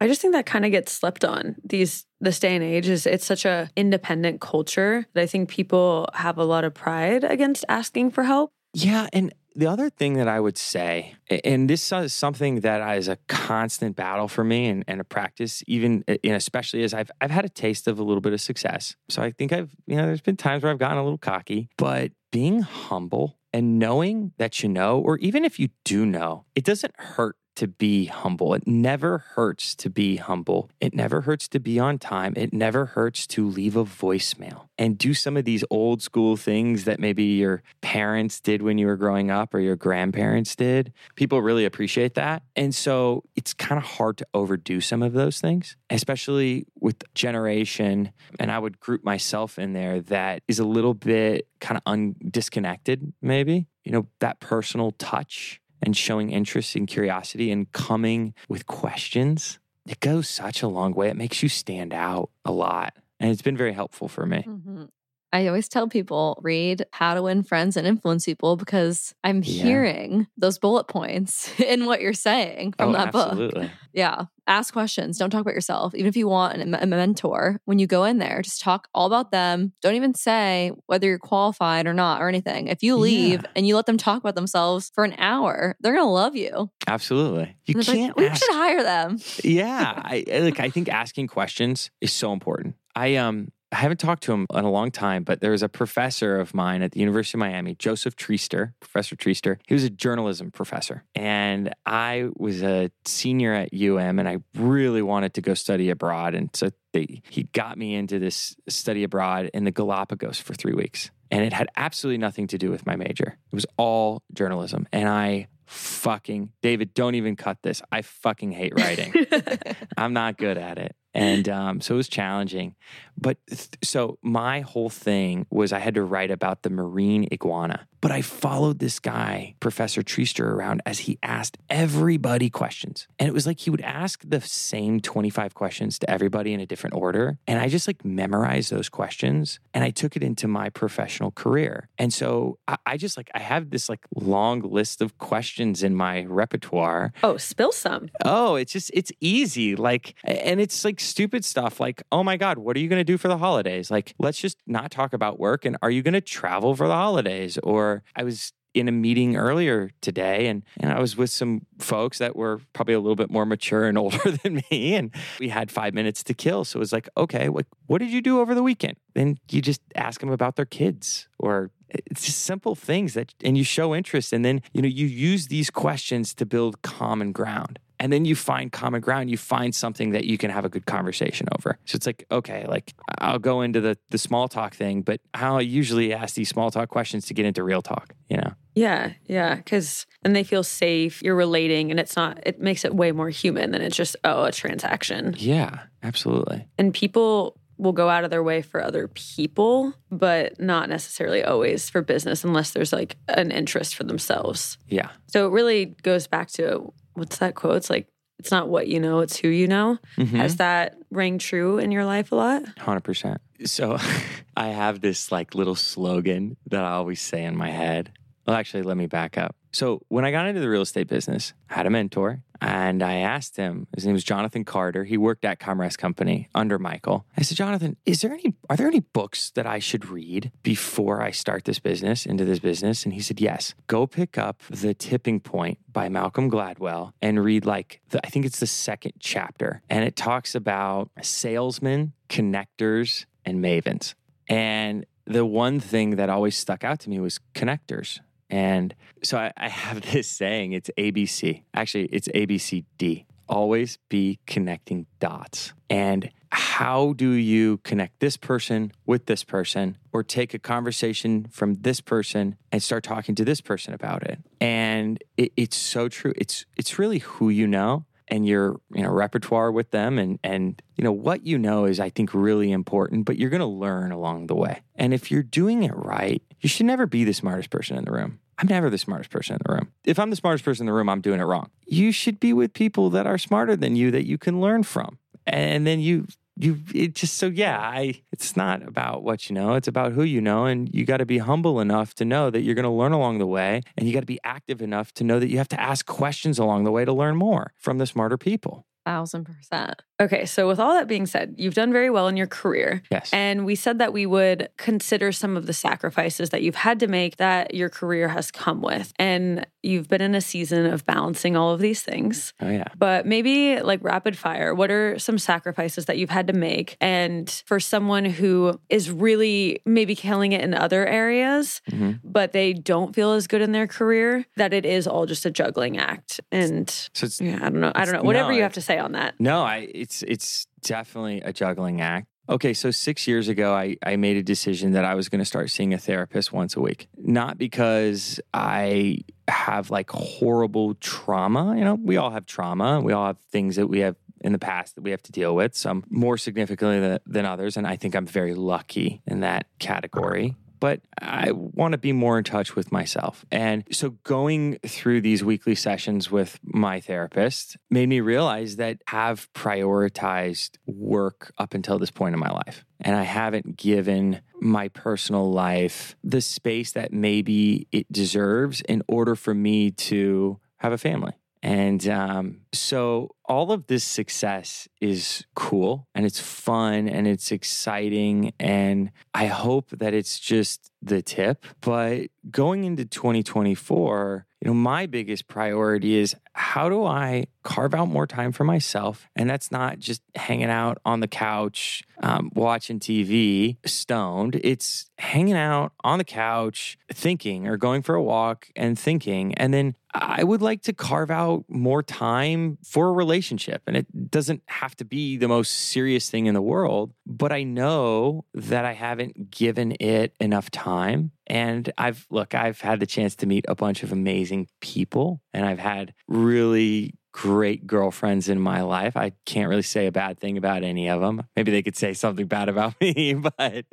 [0.00, 3.06] I just think that kind of gets slept on these this day and age is
[3.06, 7.64] it's such a independent culture that I think people have a lot of pride against
[7.68, 8.52] asking for help.
[8.72, 13.08] Yeah, and the other thing that I would say, and this is something that is
[13.08, 17.30] a constant battle for me and, and a practice, even and especially as I've I've
[17.30, 18.96] had a taste of a little bit of success.
[19.08, 21.70] So I think I've you know there's been times where I've gotten a little cocky,
[21.78, 26.64] but being humble and knowing that you know, or even if you do know, it
[26.64, 28.54] doesn't hurt to be humble.
[28.54, 30.70] It never hurts to be humble.
[30.80, 32.34] It never hurts to be on time.
[32.36, 36.84] It never hurts to leave a voicemail and do some of these old school things
[36.84, 40.92] that maybe your parents did when you were growing up or your grandparents did.
[41.14, 42.42] People really appreciate that.
[42.54, 48.12] And so it's kind of hard to overdo some of those things, especially with generation.
[48.38, 52.16] And I would group myself in there that is a little bit kind of un-
[52.30, 53.66] disconnected, maybe.
[53.84, 60.00] You know, that personal touch and showing interest and curiosity and coming with questions, it
[60.00, 61.08] goes such a long way.
[61.08, 62.94] It makes you stand out a lot.
[63.18, 64.44] And it's been very helpful for me.
[64.46, 64.84] Mm-hmm.
[65.32, 69.62] I always tell people read How to Win Friends and Influence People because I'm Yeah.
[69.64, 73.70] hearing those bullet points in what you're saying from oh, that book.
[73.92, 74.26] Yeah.
[74.46, 75.16] Ask questions.
[75.16, 75.94] Don't talk about yourself.
[75.94, 79.06] Even if you want a a mentor, when you go in there, just talk all
[79.06, 79.72] about them.
[79.80, 82.68] Don't even say whether you're qualified or not or anything.
[82.68, 83.50] If you leave Yeah.
[83.56, 86.70] and you let them talk about themselves for an hour, they're going to love you.
[86.86, 87.56] Absolutely.
[87.64, 89.18] You they're like, can't we ask should hire them.
[89.42, 90.60] yeah, I I- look.
[90.60, 92.74] I think asking questions is so important.
[92.94, 95.68] I um I haven't talked to him in a long time, but there was a
[95.68, 99.58] professor of mine at the University of Miami, Joseph Treaster, Professor Treaster.
[99.66, 105.02] He was a journalism professor, and I was a senior at UM, and I really
[105.02, 109.50] wanted to go study abroad, and so they, he got me into this study abroad
[109.52, 112.96] in the Galapagos for three weeks, and it had absolutely nothing to do with my
[112.96, 113.36] major.
[113.52, 117.82] It was all journalism, and I fucking David, don't even cut this.
[117.92, 119.12] I fucking hate writing.
[119.98, 120.96] I'm not good at it.
[121.16, 122.74] And um, so it was challenging.
[123.16, 127.88] But th- so my whole thing was I had to write about the marine iguana.
[128.06, 133.08] But I followed this guy, Professor Treaster, around as he asked everybody questions.
[133.18, 136.66] And it was like he would ask the same 25 questions to everybody in a
[136.66, 137.36] different order.
[137.48, 141.88] And I just like memorized those questions and I took it into my professional career.
[141.98, 145.96] And so I, I just like, I have this like long list of questions in
[145.96, 148.08] my repertoire Oh, spill some.
[148.24, 149.74] Oh, it's just it's easy.
[149.74, 153.12] Like and it's like stupid stuff like, "Oh my god, what are you going to
[153.12, 156.14] do for the holidays?" Like, let's just not talk about work and are you going
[156.14, 157.58] to travel for the holidays?
[157.64, 162.18] Or I was in a meeting earlier today and, and I was with some folks
[162.18, 165.70] that were probably a little bit more mature and older than me and we had
[165.70, 166.64] 5 minutes to kill.
[166.64, 169.62] So it was like, "Okay, what what did you do over the weekend?" Then you
[169.62, 173.94] just ask them about their kids or it's just simple things that and you show
[173.94, 178.24] interest and then you know you use these questions to build common ground and then
[178.24, 181.78] you find common ground you find something that you can have a good conversation over
[181.84, 185.56] so it's like okay like i'll go into the the small talk thing but how
[185.56, 189.12] i usually ask these small talk questions to get into real talk you know Yeah,
[189.26, 191.22] yeah, because then they feel safe.
[191.22, 192.38] You're relating, and it's not.
[192.44, 195.34] It makes it way more human than it's just oh a transaction.
[195.38, 200.88] yeah absolutely And people will go out of their way for other people, but not
[200.90, 204.76] necessarily always for business unless there's like an interest for themselves.
[204.88, 207.76] yeah So it really goes back to what's that quote?
[207.76, 208.06] It's like
[208.38, 209.98] it's not what you know, it's who you know.
[210.18, 210.36] Mhm.
[210.36, 212.62] Has that rang true in your life a lot?
[212.78, 213.40] Hundred percent.
[213.64, 213.96] So
[214.56, 218.12] I have this like little slogan that I always say in my head.
[218.46, 219.56] Well, actually, let me back up.
[219.76, 223.16] So when I got into the real estate business, I had a mentor and I
[223.16, 225.04] asked him, his name was Jonathan Carter.
[225.04, 227.26] He worked at Comras Company under Michael.
[227.36, 231.20] I said, Jonathan, is there any are there any books that I should read before
[231.20, 233.04] I start this business, into this business?
[233.04, 233.74] And he said, Yes.
[233.86, 238.46] Go pick up The Tipping Point by Malcolm Gladwell and read like the, I think
[238.46, 239.82] it's the second chapter.
[239.90, 244.14] And it talks about salesmen, connectors, and mavens.
[244.48, 248.20] And the one thing that always stuck out to me was connectors.
[248.50, 251.62] And so I, I have this saying it's ABC.
[251.74, 253.26] Actually, it's ABCD.
[253.48, 255.72] Always be connecting dots.
[255.88, 261.74] And how do you connect this person with this person or take a conversation from
[261.74, 264.40] this person and start talking to this person about it?
[264.60, 266.32] And it, it's so true.
[266.36, 270.82] It's it's really who you know and your you know repertoire with them and and
[270.96, 274.12] you know what you know is I think really important but you're going to learn
[274.12, 274.82] along the way.
[274.94, 278.12] And if you're doing it right, you should never be the smartest person in the
[278.12, 278.40] room.
[278.58, 279.92] I'm never the smartest person in the room.
[280.04, 281.70] If I'm the smartest person in the room, I'm doing it wrong.
[281.86, 285.18] You should be with people that are smarter than you that you can learn from.
[285.46, 289.74] And then you you it just so yeah, I it's not about what you know,
[289.74, 292.62] it's about who you know and you got to be humble enough to know that
[292.62, 295.24] you're going to learn along the way and you got to be active enough to
[295.24, 298.06] know that you have to ask questions along the way to learn more from the
[298.06, 298.86] smarter people.
[299.06, 300.02] Thousand percent.
[300.20, 303.02] Okay, so with all that being said, you've done very well in your career.
[303.10, 303.30] Yes.
[303.32, 307.06] And we said that we would consider some of the sacrifices that you've had to
[307.06, 309.12] make that your career has come with.
[309.18, 312.52] And you've been in a season of balancing all of these things.
[312.60, 312.88] oh yeah.
[312.98, 316.96] But maybe like rapid fire, what are some sacrifices that you've had to make?
[317.00, 322.20] And for someone who is really maybe killing it in other areas, Mhm.
[322.24, 325.50] but they don't feel as good in their career, that it is all just a
[325.50, 326.40] juggling act.
[326.50, 327.92] And So it's yeah, I don't know.
[327.94, 328.22] I don't know.
[328.22, 329.34] Whatever no, you have to say on that.
[329.38, 332.28] No, I it's it's definitely a juggling act.
[332.48, 335.44] Okay, so six years ago, I, I made a decision that I was going to
[335.44, 337.08] start seeing a therapist once a week.
[337.16, 339.18] Not because I
[339.48, 341.74] have like horrible trauma.
[341.76, 343.00] You know, we all have trauma.
[343.00, 345.56] We all have things that we have in the past that we have to deal
[345.56, 347.76] with, some more significantly than, than others.
[347.76, 350.54] And I think I'm very lucky in that category.
[350.78, 353.44] But I want to be more in touch with myself.
[353.50, 359.26] And so going through these weekly sessions with my therapist made me realize that I
[359.26, 362.84] have prioritized work up until this point in my life.
[363.00, 369.34] And I haven't given my personal life the space that maybe it deserves in order
[369.36, 371.32] for me to have a family.
[371.62, 378.52] And um, so all of this success is cool and it's fun and it's exciting.
[378.60, 381.64] And I hope that it's just the tip.
[381.80, 388.08] But going into 2024, you know, my biggest priority is how do I carve out
[388.08, 389.28] more time for myself?
[389.36, 394.60] And that's not just hanging out on the couch, um, watching TV, stoned.
[394.64, 399.54] It's hanging out on the couch, thinking, or going for a walk and thinking.
[399.54, 403.82] And then I would like to carve out more time for a relationship.
[403.86, 407.62] And it doesn't have to be the most serious thing in the world, but I
[407.62, 411.30] know that I haven't given it enough time.
[411.46, 415.64] And I've, look, I've had the chance to meet a bunch of amazing people and
[415.64, 419.14] I've had really great girlfriends in my life.
[419.14, 421.42] I can't really say a bad thing about any of them.
[421.54, 423.84] Maybe they could say something bad about me, but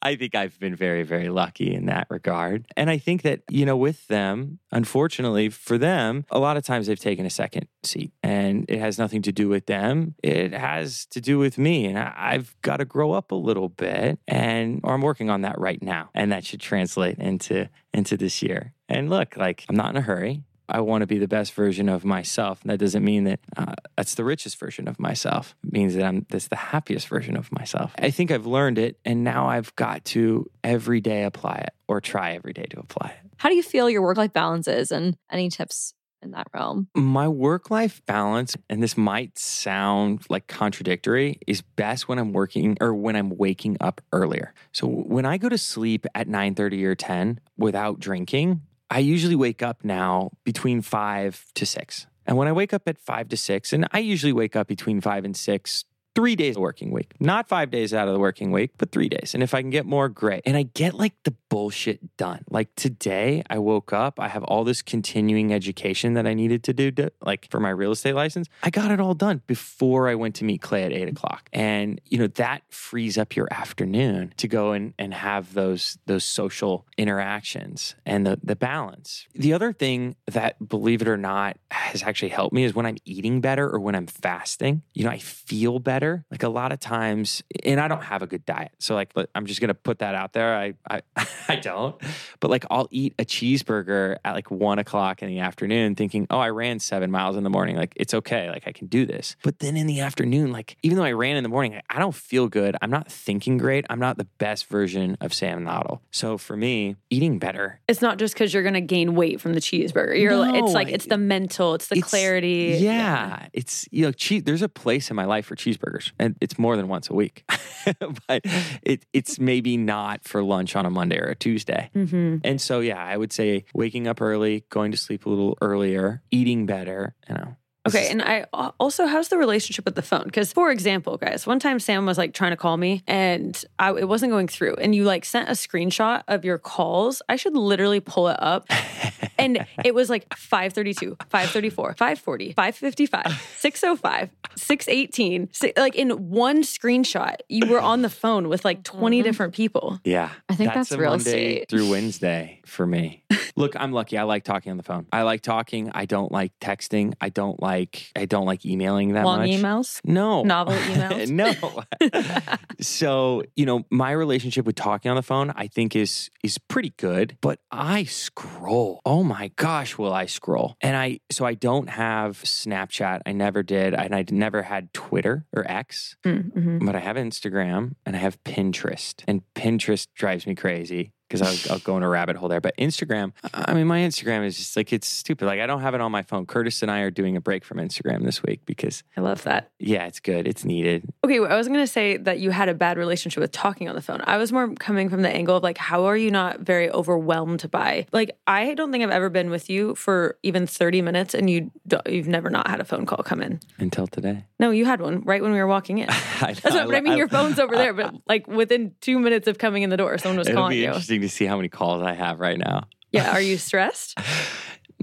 [0.00, 2.66] I think I've been very, very lucky in that regard.
[2.76, 6.86] And I think that, you know, with them, unfortunately for them, a lot of times
[6.86, 10.14] they've taken a second seat and it has nothing to do with them.
[10.22, 11.86] It has to do with me.
[11.86, 15.58] And I've got to grow up a little bit and, or I'm working on that
[15.58, 16.10] right now.
[16.14, 18.72] And that should translate into, into this year.
[18.88, 20.44] And look, like I'm not in a hurry.
[20.68, 22.60] I want to be the best version of myself.
[22.64, 25.54] That doesn't mean that uh, that's the richest version of myself.
[25.64, 27.92] It means that I'm that's the happiest version of myself.
[27.98, 32.00] I think I've learned it, and now I've got to every day apply it or
[32.00, 33.30] try every day to apply it.
[33.36, 36.88] How do you feel your work life balance is and any tips in that realm?
[36.94, 42.76] My work life balance, and this might sound like contradictory, is best when I'm working
[42.80, 44.54] or when I'm waking up earlier.
[44.72, 49.36] So when I go to sleep at 9 30 or 10 without drinking, I usually
[49.36, 52.06] wake up now between 5 to 6.
[52.26, 55.00] And when I wake up at 5 to 6, and I usually wake up between
[55.00, 57.14] 5 and 6 three days a working week.
[57.18, 59.34] Not five days out of the working week, but three days.
[59.34, 60.42] And if I can get more, great.
[60.46, 62.44] And I get like the bullshit done.
[62.50, 66.72] Like today, I woke up, I have all this continuing education that I needed to
[66.72, 68.48] do, to, like for my real estate license.
[68.62, 71.48] I got it all done before I went to meet Clay at eight o'clock.
[71.52, 76.24] And, you know, that frees up your afternoon to go and, and have those, those
[76.24, 79.26] social interactions and the, the balance.
[79.34, 82.98] The other thing that, believe it or not, has actually helped me is when I'm
[83.04, 86.03] eating better or when I'm fasting, you know, I feel better.
[86.30, 88.72] Like a lot of times, and I don't have a good diet.
[88.78, 90.54] So, like, I'm just going to put that out there.
[90.56, 91.00] I, I,
[91.48, 92.00] I don't.
[92.40, 96.38] But like I'll eat a cheeseburger at like one o'clock in the afternoon thinking, oh,
[96.38, 97.76] I ran seven miles in the morning.
[97.76, 98.50] Like it's okay.
[98.50, 99.36] Like I can do this.
[99.42, 102.14] But then in the afternoon, like even though I ran in the morning, I don't
[102.14, 102.76] feel good.
[102.82, 103.84] I'm not thinking great.
[103.90, 106.02] I'm not the best version of Sam Noddle.
[106.10, 107.80] So for me, eating better.
[107.88, 110.18] It's not just because you're going to gain weight from the cheeseburger.
[110.20, 112.76] You're like, it's like, it's the mental, it's the It's- clarity.
[112.80, 114.42] Yeah, it's you know, cheese.
[114.44, 117.44] There's a place in my life for cheeseburgers, and it's more than once a week.
[118.28, 118.42] but
[118.82, 121.90] it, it's maybe not for lunch on a Monday or a Tuesday.
[121.92, 125.56] hmm And so, yeah, I would say waking up early, going to sleep a little
[125.60, 127.14] earlier, eating better.
[127.28, 127.56] You know.
[127.84, 128.46] This Okay, and I
[128.80, 130.24] also how's the relationship with the phone?
[130.24, 133.92] Because for example, guys, one time Sam was like trying to call me and I,
[133.92, 137.20] it wasn't going through, and you like sent a screenshot of your calls.
[137.28, 138.66] I should literally pull it up,
[139.38, 145.48] and it was like 532, 534, 540, 555, 605, 618.
[145.52, 149.24] Si- Like in one screenshot, you were on the phone with like 20 Mhm.
[149.24, 150.00] different people.
[150.04, 151.68] yeah, I think that's a real Monday estate.
[151.68, 153.22] through Wednesday for me.
[153.56, 154.18] Look, I'm lucky.
[154.18, 155.06] I like talking on the phone.
[155.12, 155.90] I like talking.
[155.94, 157.12] I don't like texting.
[157.20, 157.73] I don't like.
[158.16, 159.50] I don't like emailing that Long much.
[159.50, 160.42] emails, No.
[160.42, 161.30] novel emails.
[161.30, 161.82] no.
[162.80, 166.92] so, you know, my relationship with talking on the phone, I think is is pretty
[166.96, 169.00] good, but I scroll.
[169.04, 170.76] Oh my gosh, will I scroll?
[170.80, 173.20] And I so I don't have Snapchat.
[173.26, 173.94] I never did.
[173.94, 176.84] And I never had Twitter or X, Mm-hmm.
[176.86, 179.22] but I have Instagram and I have Pinterest.
[179.26, 182.60] And Pinterest drives me crazy because I'll, I'll go in a rabbit hole there.
[182.60, 185.46] But Instagram, I mean, my Instagram is just like, it's stupid.
[185.46, 186.46] Like, I don't have it on my phone.
[186.46, 189.70] Curtis and I are doing a break from Instagram this week because, I love that.
[189.78, 190.46] yeah, it's good.
[190.46, 191.08] It's needed.
[191.24, 193.88] Okay, well, I wasn't going to say that you had a bad relationship with talking
[193.88, 194.20] on the phone.
[194.24, 197.70] I was more coming from the angle of like, how are you not very overwhelmed
[197.70, 198.06] by?
[198.12, 201.70] Like, I don't think I've ever been with you for even thirty minutes, and you
[202.06, 203.60] you've never not had a phone call come in.
[203.78, 204.44] until today.
[204.58, 206.06] No, you had one right when we were walking in.
[206.40, 207.16] That's what I mean.
[207.16, 210.38] Your phone's over there, but like within two minutes of coming in the door, someone
[210.38, 210.92] was calling you.
[211.24, 212.84] To see how many calls I have right now.
[213.10, 214.18] Yeah, are you stressed?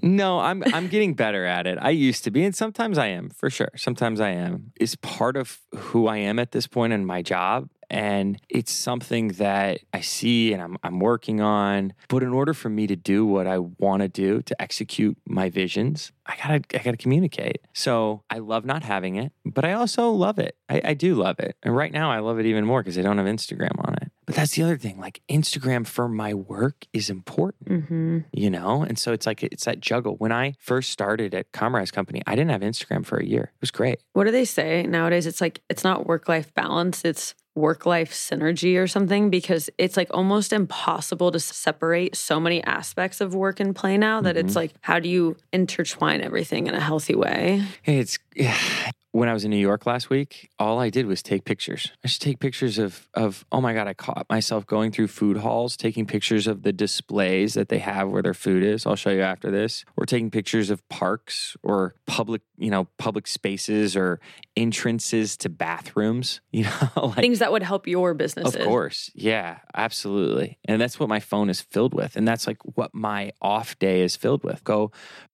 [0.02, 1.78] No, I'm I'm getting better at it.
[1.80, 3.70] I used to be, and sometimes I am for sure.
[3.76, 4.72] Sometimes I am.
[4.76, 7.70] It's part of who I am at this point in my job.
[7.92, 11.92] And it's something that I see and I'm, I'm working on.
[12.08, 15.50] But in order for me to do what I want to do to execute my
[15.50, 17.60] visions, I gotta I gotta communicate.
[17.74, 20.56] So I love not having it, but I also love it.
[20.70, 21.58] I, I do love it.
[21.64, 24.11] And right now I love it even more because I don't have Instagram on it.
[24.26, 25.00] But that's the other thing.
[25.00, 28.20] Like Instagram for my work is important Mm-hmm.
[28.34, 31.92] you know and so it's like it's that juggle when i first started at Comras
[31.92, 34.84] company i didn't have instagram for a year it was great What do they say
[34.84, 35.26] nowadays?
[35.26, 39.96] It's like it's not work life balance, it's work life synergy or something because it's
[39.98, 44.56] like almost impossible to separate so many aspects of work and play now that it's
[44.56, 47.64] like how do you intertwine everything in a healthy way?
[47.86, 48.18] it's
[49.12, 52.08] when i was in new york last week all i did was take pictures i
[52.08, 55.76] just take pictures of of oh my god i caught myself going through food halls
[55.78, 59.22] taking pictures of the displays that they have where their food is i'll show you
[59.22, 64.20] after this or taking pictures of parks or public you know public spaces or
[64.56, 68.56] entrances to bathrooms you know like Things that would help your business.
[68.56, 69.12] Of course.
[69.14, 70.58] Yeah, absolutely.
[70.66, 72.16] And that's what my phone is filled with.
[72.16, 74.64] And that's like what my off day is filled with.
[74.64, 74.92] Go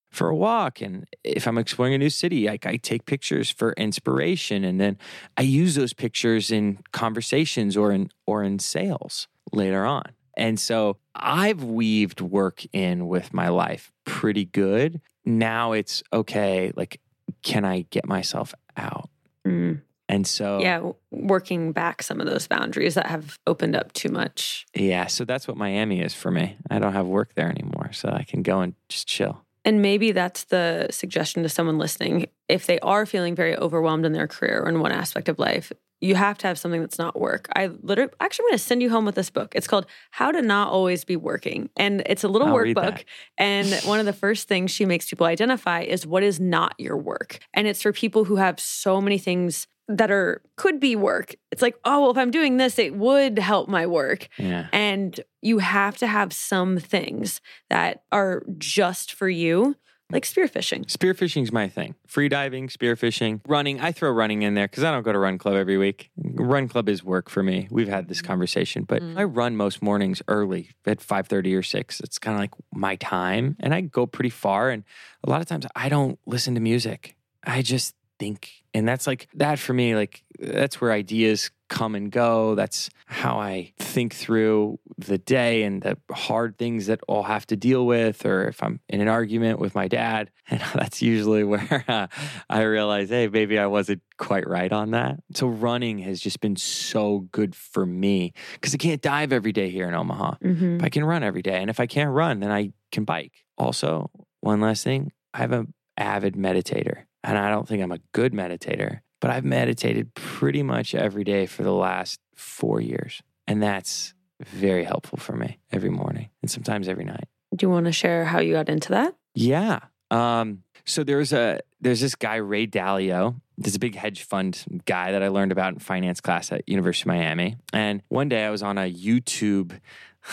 [0.09, 0.81] for a walk.
[0.81, 4.63] And if I'm exploring a new city, like I take pictures for inspiration.
[4.63, 4.97] And then
[5.37, 10.03] I use those pictures in conversations or in or in sales later on.
[10.35, 15.01] And so I've weaved work in with my life pretty good.
[15.25, 17.01] Now it's okay, like,
[17.41, 19.09] can I get myself out?
[19.45, 19.81] Mm.
[20.09, 24.65] And so Yeah, working back some of those boundaries that have opened up too much.
[24.73, 26.55] Yeah, so that's what Miami is for me.
[26.69, 29.43] I don't have work there anymore, so I can go and just chill.
[29.67, 32.27] And maybe that's the suggestion to someone listening.
[32.47, 35.73] If they are feeling very overwhelmed in their career or in one aspect of life,
[35.99, 37.49] you have to have something that's not work.
[37.53, 39.51] I literally actually I'm going to send you home with this book.
[39.55, 41.69] It's called How to Not Always Be Working.
[41.75, 43.03] And it's a little I'll workbook.
[43.37, 46.95] And one of the first things she makes people identify is what is not your
[46.95, 47.39] work.
[47.53, 51.35] And it's for people who have so many things that are could be work.
[51.51, 54.27] It's like, oh, well, if I'm doing this, it would help my work.
[54.37, 54.67] Yeah.
[54.73, 59.75] And you have to have some things that are just for you,
[60.11, 60.85] like spearfishing.
[60.87, 61.95] Spearfishing's my thing.
[62.05, 63.79] Free diving, spearfishing, running.
[63.79, 66.11] I throw running in there because I don't go to run club every week.
[66.17, 67.67] Run club is work for me.
[67.71, 69.17] We've had this conversation, but Mm.
[69.17, 71.99] I run most mornings early at five thirty or six.
[72.01, 74.69] It's kind of like my time, and I go pretty far.
[74.69, 74.83] And
[75.23, 77.15] a lot of times I don't listen to music.
[77.43, 78.63] I just think.
[78.73, 82.55] And that's like that for me, like that's where ideas come and go.
[82.55, 87.55] That's how I think through the day and the hard things that I'll have to
[87.57, 90.31] deal with, or if I'm in an argument with my dad.
[90.49, 92.07] And that's usually where uh,
[92.49, 95.19] I realize, hey, maybe I wasn't quite right on that.
[95.35, 99.69] So running has just been so good for me because I can't dive every day
[99.69, 100.35] here in Omaha.
[100.41, 100.77] Mhm.
[100.77, 101.57] But I can run every day.
[101.59, 103.33] And if I can't run, then I can bike.
[103.57, 107.99] Also, one last thing I have an avid meditator, and I don't think I'm a
[108.11, 113.21] good meditator, but I've meditated pretty much every day for the last four years.
[113.47, 114.13] And that's
[114.43, 117.25] very helpful for me every morning and sometimes every night.
[117.55, 119.15] Do you want to share how you got into that?
[119.33, 119.79] Yeah.
[120.11, 123.39] Um, so there's a there's this guy Ray Dalio.
[123.57, 127.03] There's a big hedge fund guy that I learned about in finance class at University
[127.03, 127.57] of Miami.
[127.73, 129.79] And one day I was on a YouTube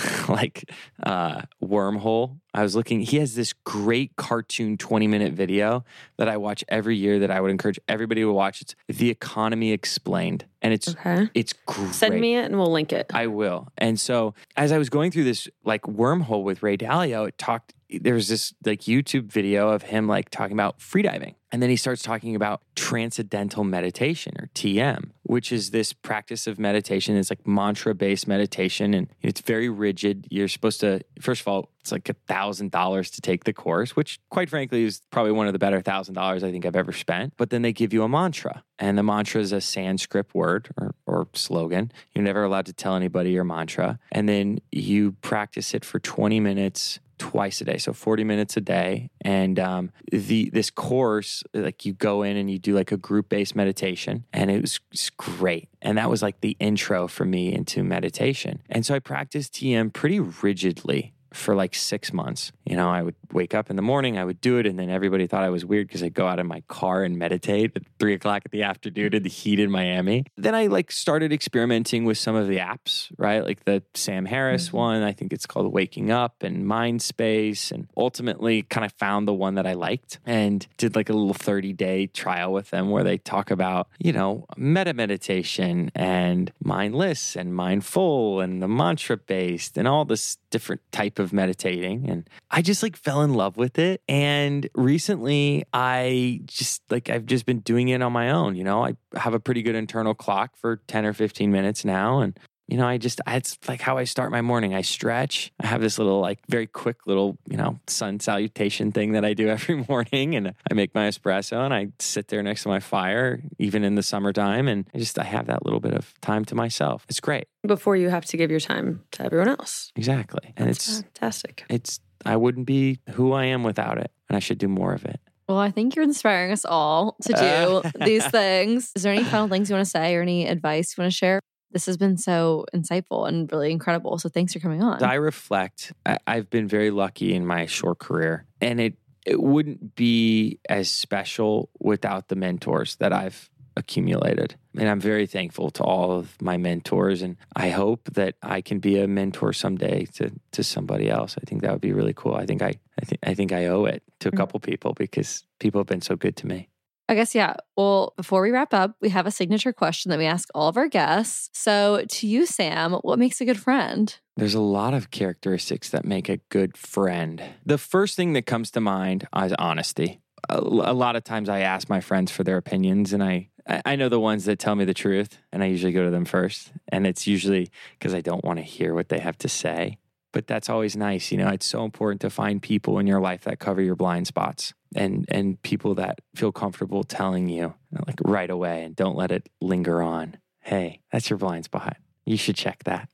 [0.29, 0.71] like
[1.03, 2.39] uh, wormhole.
[2.53, 3.01] I was looking.
[3.01, 5.85] He has this great cartoon 20 minute video
[6.19, 8.61] that I watch every year that I would encourage everybody to watch.
[8.63, 11.29] It's The Economy Explained, and it's Okay.
[11.35, 11.95] it's great.
[11.95, 13.11] Send me it and we'll link it.
[13.13, 13.69] I will.
[13.79, 17.75] And so as I was going through this like wormhole with Ray Dalio, it talked
[17.99, 21.35] there was this like YouTube video of him like talking about freediving.
[21.53, 26.59] And then he starts talking about transcendental meditation or TM, which is this practice of
[26.59, 27.17] meditation.
[27.17, 30.27] It's like mantra based meditation and it's very rigid.
[30.31, 33.95] You're supposed to, first of all, it's like a thousand dollars to take the course,
[33.95, 36.93] which quite frankly is probably one of the better thousand dollars I think I've ever
[36.93, 37.35] spent.
[37.37, 40.95] But then they give you a mantra, and the mantra is a Sanskrit word or,
[41.07, 41.93] or slogan.
[42.15, 43.99] You're never allowed to tell anybody your mantra.
[44.11, 48.61] And then you practice it for 20 minutes twice a day so 40 minutes a
[48.61, 49.11] day.
[49.21, 53.29] And um, the this course like you go in and you do like a group
[53.29, 55.69] based meditation and it was, it's great.
[55.83, 58.63] And that was like the intro for me into meditation.
[58.69, 62.53] And so i practiced tm pretty rigidly for like six months.
[62.65, 64.89] You know, I would wake up in the morning, I would do it, and then
[64.89, 67.83] everybody thought I was weird because I'd go out in my car and meditate at
[67.99, 70.25] three o'clock in the afternoon in the heat in Miami.
[70.37, 73.45] Then I like started experimenting with some of the apps, right?
[73.45, 74.77] Like the Sam Harris mm-hmm.
[74.77, 79.27] one, I think it's called Waking Up and Mind Space, and ultimately kind of found
[79.27, 82.91] the one that I liked and did like a little 30 day trial with them
[82.91, 89.17] where they talk about, you know, metta meditation and mindless and mindful and the mantra
[89.17, 93.57] based and all this different type of meditating and I just like fell in love
[93.57, 94.01] with it.
[94.09, 98.85] And recently I just like I've just been doing it on my own you know?
[98.85, 102.77] I have a pretty good internal clock for 10 or 15 minutes now and you
[102.77, 104.75] know, I just, it's like how I start my morning.
[104.75, 105.53] I stretch.
[105.61, 109.35] I have this little, like, very quick little, you know, sun salutation thing that I
[109.35, 110.35] do every morning.
[110.35, 113.95] And I make my espresso and I sit there next to my fire, even in
[113.95, 114.69] the summertime.
[114.69, 117.05] And I just, I have that little bit of time to myself.
[117.09, 117.49] It's great.
[117.67, 119.93] Before you have to give your time to everyone else.
[119.97, 120.55] Exactly.
[120.57, 121.65] And That's it's, fantastic.
[121.69, 124.11] it's, I wouldn't be who I am without it.
[124.29, 125.21] And I should do more of it.
[125.49, 127.91] Well, I think you're inspiring us all to do uh.
[128.05, 128.91] these things.
[128.97, 131.17] Is there any final things you want to say or any advice you want to
[131.17, 131.41] share?
[131.75, 134.17] This has been so insightful and really incredible.
[134.19, 135.03] So thanks for coming on.
[135.03, 138.95] I reflect, I, I've been very lucky in my short career, and it
[139.27, 144.55] it wouldn't be as special without the mentors that I've accumulated.
[144.79, 148.79] And I'm very thankful to all of my mentors, and I hope that I can
[148.81, 151.37] be a mentor someday to to somebody else.
[151.41, 152.35] I think that would be really cool.
[152.35, 154.37] I think I I think I think I owe it to a Mm.
[154.37, 156.69] couple people because people have been so good to me.
[157.09, 157.55] I guess, yeah.
[157.77, 160.77] Well, before we wrap up, we have a signature question that we ask all of
[160.77, 161.51] our guests.
[161.53, 164.17] So, to you, Sam, what makes a good friend?
[164.37, 167.43] There's a lot of characteristics that make a good friend.
[167.65, 170.21] The first thing that comes to mind is honesty.
[170.49, 173.83] A, a lot of times I ask my friends for their opinions and I I
[173.85, 176.27] I know the ones that tell me the truth and I usually go to them
[176.27, 179.99] first and it's usually because I don't want to hear what they have to say.
[180.33, 181.49] But that's always nice, you know.
[181.49, 185.25] It's so important to find people in your life that cover your blind spots and
[185.29, 187.75] and people that feel comfortable telling you
[188.07, 190.37] like right away and don't let it linger on.
[190.61, 191.97] Hey, that's your blind spot.
[192.25, 193.09] You should check that.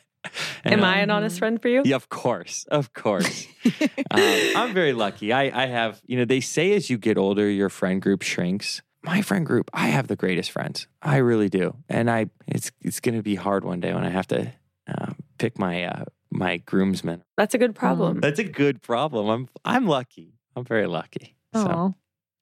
[0.64, 1.82] And, Am um, I an honest friend for you?
[1.84, 3.46] yeah, of course, of course.
[4.10, 4.20] um,
[4.56, 5.32] I'm very lucky.
[5.32, 8.80] I, I have, you know, they say as you get older, your friend group shrinks.
[9.02, 10.86] My friend group, I have the greatest friends.
[11.02, 14.08] I really do, and I, it's it's going to be hard one day when I
[14.08, 14.50] have to
[14.88, 17.22] uh, pick my uh, my groomsmen.
[17.36, 18.20] That's a good problem.
[18.20, 19.28] That's a good problem.
[19.28, 20.38] I'm I'm lucky.
[20.56, 21.34] I'm very lucky.
[21.54, 21.94] So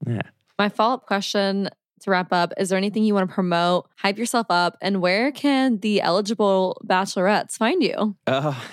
[0.07, 0.23] yeah.
[0.59, 1.69] My follow up question
[2.01, 5.31] to wrap up is there anything you want to promote, hype yourself up, and where
[5.33, 8.17] can the eligible bachelorettes find you?
[8.27, 8.65] Oh.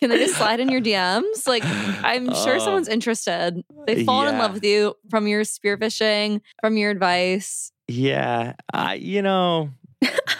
[0.00, 1.46] Can they just slide in your DMs?
[1.46, 2.58] Like, I'm sure Oh.
[2.58, 3.62] someone's interested.
[3.86, 7.70] They've fallen in love with you from your spearfishing, from your advice.
[7.86, 9.70] Yeah, I, you know,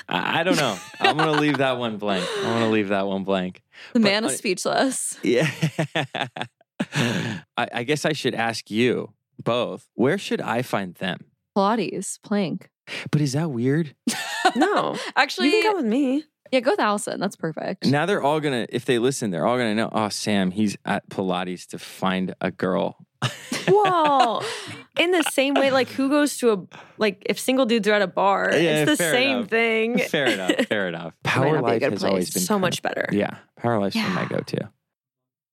[0.09, 0.79] I, I don't know.
[1.01, 2.27] I'm gonna leave that one blank.
[2.39, 3.63] I'm gonna leave that one blank.
[3.93, 5.19] The But man is speechless.
[5.23, 5.51] Yeah.
[6.95, 9.13] I, I guess I should ask you
[9.43, 9.89] both.
[9.95, 11.19] Where should I find them?
[11.57, 12.71] Pilates, plank.
[13.11, 13.95] But is that weird?
[14.57, 14.97] No.
[15.17, 16.25] Actually, you can go with me.
[16.51, 17.21] yeah, go with Allison.
[17.21, 17.87] That's perfect.
[17.87, 19.89] Now they're all gonna, if they listen, they're all gonna know.
[19.93, 22.97] Oh, Sam, he's at Pilates to find a girl.
[23.69, 24.43] Well,
[24.99, 26.59] in the same way, like who goes to a
[26.99, 29.49] like if single dudes are at a bar, Yeah, it's the same enough.
[29.51, 29.99] thing.
[29.99, 30.67] fair enough.
[30.67, 31.13] Fair enough.
[31.23, 32.35] Power not a Life good has always place.
[32.35, 33.07] been so much better.
[33.13, 34.71] Yeah, Power Life's been my go-to.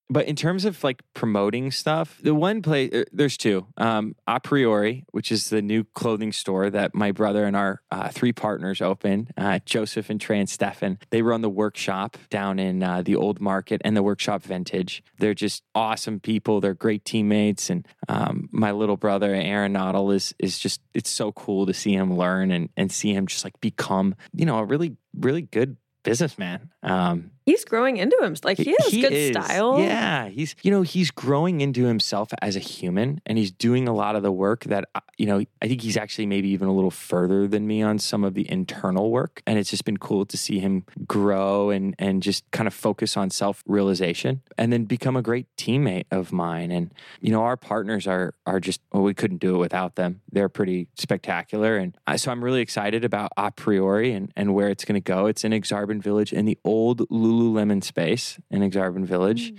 [0.10, 3.68] But in terms of like promoting stuff, the one place uh, there's two.
[3.76, 8.10] Um, a priori, which is the new clothing store that my brother and our uh,
[8.10, 11.00] three partners open, uh, Joseph and Trey and Stefan.
[11.10, 15.04] They run the workshop down in uh, the old market and the workshop vintage.
[15.20, 16.62] They're just awesome people.
[16.62, 21.34] They're great teammates, and um, my little brother Aaron Noddle is is just it's so
[21.34, 24.64] cool to see him learn and and see him just like become you know a
[24.64, 26.72] really really good businessman.
[26.84, 28.36] Um, He's growing into him.
[28.44, 29.30] Like he has good is.
[29.30, 29.80] style.
[29.80, 33.94] Yeah, he's you know he's growing into himself as a human, and he's doing a
[33.94, 36.74] lot of the work that uh, you know I think he's actually maybe even a
[36.74, 40.26] little further than me on some of the internal work, and it's just been cool
[40.26, 44.84] to see him grow and and just kind of focus on self realization, and then
[44.84, 46.70] become a great teammate of mine.
[46.70, 50.20] And you know our partners are are just well we couldn't do it without them.
[50.34, 54.68] They're pretty spectacular, and I, so I'm really excited about a priori and and where
[54.68, 55.28] it's going to go.
[55.28, 59.54] It's in Aksarben Village in the old Lululemon space in Aksarben Village.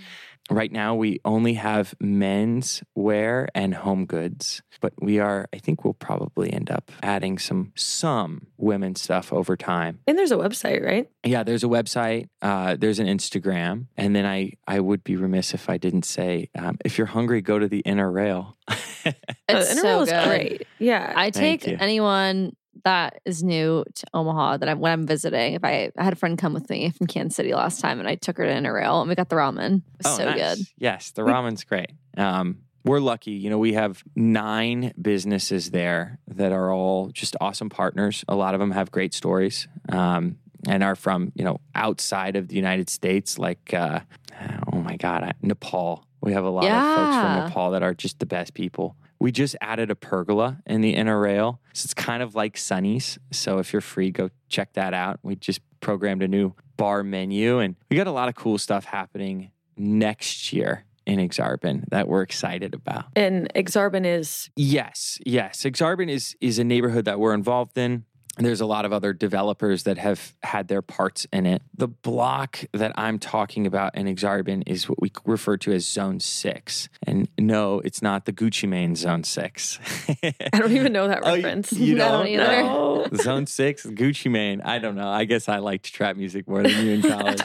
[0.51, 5.83] Right now, we only have men's wear and home goods, but we are, I think
[5.83, 9.99] we'll probably end up adding some, some women's stuff over time.
[10.07, 11.07] And there's a website, right?
[11.23, 13.85] Yeah, there's a website, uh, there's an Instagram.
[13.95, 17.41] And then I, I would be remiss if I didn't say, um, if you're hungry,
[17.41, 18.57] go to the inner rail.
[19.05, 19.15] It's
[19.47, 20.27] Uh, so Inner Rail is good.
[20.27, 20.67] great.
[20.77, 21.13] Yeah.
[21.15, 25.53] I take anyone that is new to Omaha that I'm when I'm visiting.
[25.53, 28.07] If I, I had a friend come with me from Kansas City last time, and
[28.07, 29.77] I took her to Inner Rail, and we got the ramen.
[29.99, 30.57] It was so Oh, nice.
[30.57, 30.65] good.
[30.77, 31.91] Yes, the ramen's great.
[32.17, 33.31] Um, we're lucky.
[33.31, 38.23] You know, we have nine businesses there that are all just awesome partners.
[38.27, 40.37] A lot of them have great stories um,
[40.67, 43.99] and are from, you know, outside of the United States, like, uh,
[44.71, 46.05] oh my God, Nepal.
[46.21, 48.95] We have a lot of folks from Nepal that are just the best people.
[49.19, 51.59] We just added a pergola in the inner rail.
[51.73, 53.19] So it's kind of like Sunny's.
[53.31, 55.19] So if you're free, go check that out.
[55.23, 58.85] We just programmed a new bar menu and we got a lot of cool stuff
[58.85, 63.05] happening next year in Aksarben that we're excited about.
[63.15, 65.63] and Aksarben is Yes, yes.
[65.63, 68.05] Aksarben is is a neighborhood that we're involved in.
[68.39, 71.61] There's a lot of other developers that have had their parts in it.
[71.77, 76.19] The block that I'm talking about in Aksarben is what we refer to as Zone
[76.21, 76.89] 6.
[77.05, 79.79] And no, it's not the Gucci Mane Zone 6.
[80.23, 81.73] I don't even know that Oh, you- reference.
[81.73, 82.63] you don't don't either.
[82.63, 83.07] know?
[83.15, 84.61] Zone 6, Gucci Mane.
[84.61, 85.09] I don't know.
[85.09, 87.41] I guess I liked trap music more than you in college.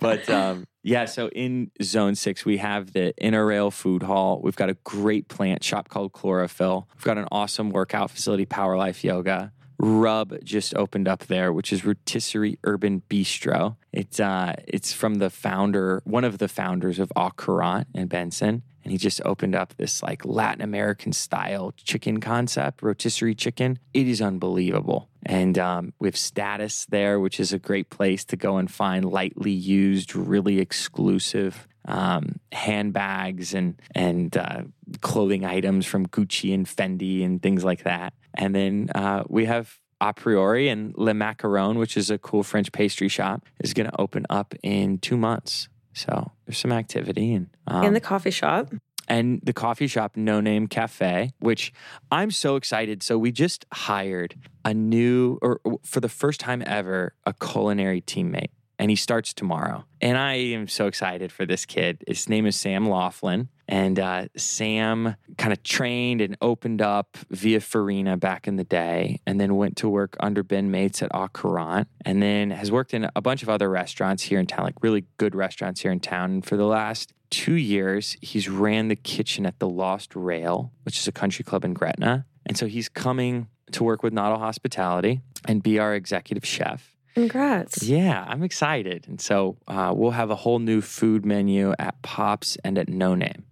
[0.00, 4.40] but um, yeah, so in Zone 6, we have the Inner Rail Food Hall.
[4.42, 6.88] We've got a great plant shop called Chlorophyll.
[6.94, 9.52] We've got an awesome workout facility, Power Life Yoga.
[9.82, 13.76] Rub just opened up there, which is Rotisserie Urban Bistro.
[13.92, 18.62] It's uh, it's from the founder, one of the founders of Au Courant in Benson,
[18.84, 23.78] and he just opened up this like Latin American style chicken concept, rotisserie chicken.
[23.94, 28.36] It is unbelievable, and um, we have Status there, which is a great place to
[28.36, 34.62] go and find lightly used, really exclusive um, handbags and and uh,
[35.00, 38.12] clothing items from Gucci and Fendi and things like that.
[38.34, 42.72] And then uh, we have a priori and Le Macaron, which is a cool French
[42.72, 45.68] pastry shop, is going to open up in two months.
[45.92, 48.72] So there's some activity and um, in the coffee shop.
[49.08, 51.72] and the coffee shop No Name Cafe, which
[52.10, 53.02] I'm so excited.
[53.02, 58.00] So we just hired a new, or or for the first time ever, a culinary
[58.00, 58.50] teammate,
[58.80, 59.84] and he starts tomorrow.
[60.00, 62.02] And I am so excited for this kid.
[62.08, 63.50] His name is Sam Laughlin.
[63.68, 69.20] And uh, Sam kind of trained and opened up via Farina back in the day,
[69.26, 73.08] and then went to work under Ben Maides at Au and then has worked in
[73.14, 76.30] a bunch of other restaurants here in town, like really good restaurants here in town.
[76.32, 80.98] And for the last two years, he's ran the kitchen at the Lost Rail, which
[80.98, 82.24] is a country club in Gretna.
[82.46, 86.96] And so he's coming to work with Noddle Hospitality and be our executive chef.
[87.14, 87.82] Congrats.
[87.82, 89.06] Yeah, I'm excited.
[89.08, 93.14] And so uh, we'll have a whole new food menu at Pops and at No
[93.14, 93.44] Name.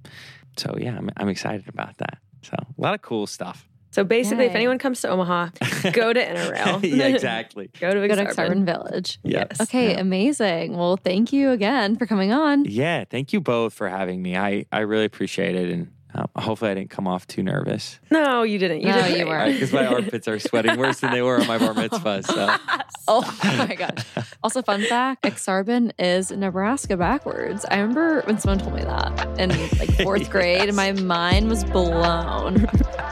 [0.57, 2.19] So yeah, I'm, I'm excited about that.
[2.43, 3.65] So a lot of cool stuff.
[3.91, 5.49] So basically, if anyone comes to Omaha,
[5.93, 6.81] go to Inner Rail.
[6.85, 7.71] yeah, exactly.
[7.81, 8.35] go to Go to Aksarben.
[8.35, 9.19] Aksarben Village.
[9.25, 9.61] Yes.
[9.63, 10.01] Okay, Yeah.
[10.01, 10.77] amazing.
[10.77, 12.65] Well, thank you again for coming on.
[12.67, 14.37] Yeah, thank you both for having me.
[14.37, 15.71] I, I really appreciate it.
[15.71, 15.91] And
[16.35, 18.81] Uh, hopefully, I didn't come off too nervous No, you didn't.
[18.81, 19.53] You No, did you weren't.
[19.55, 22.23] because my armpits are sweating worse than they were on my bar mitzvah.
[22.25, 22.57] So
[23.11, 24.05] Oh my god.
[24.43, 27.65] Also, fun fact: Aksarben is Nebraska backwards.
[27.71, 31.65] I remember when someone told me that in like fourth grade, and my mind was
[31.65, 32.67] blown.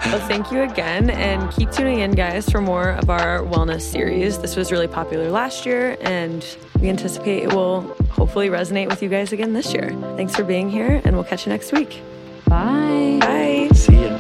[0.07, 4.39] Well, thank you again, and keep tuning in, guys, for more of our wellness series.
[4.39, 6.45] This was really popular last year, and
[6.81, 7.81] we anticipate it will
[8.11, 9.91] hopefully resonate with you guys again this year.
[10.17, 12.01] Thanks for being here, and we'll catch you next week.
[12.49, 13.19] Bye.
[13.21, 13.69] Bye.
[13.75, 14.16] see ya.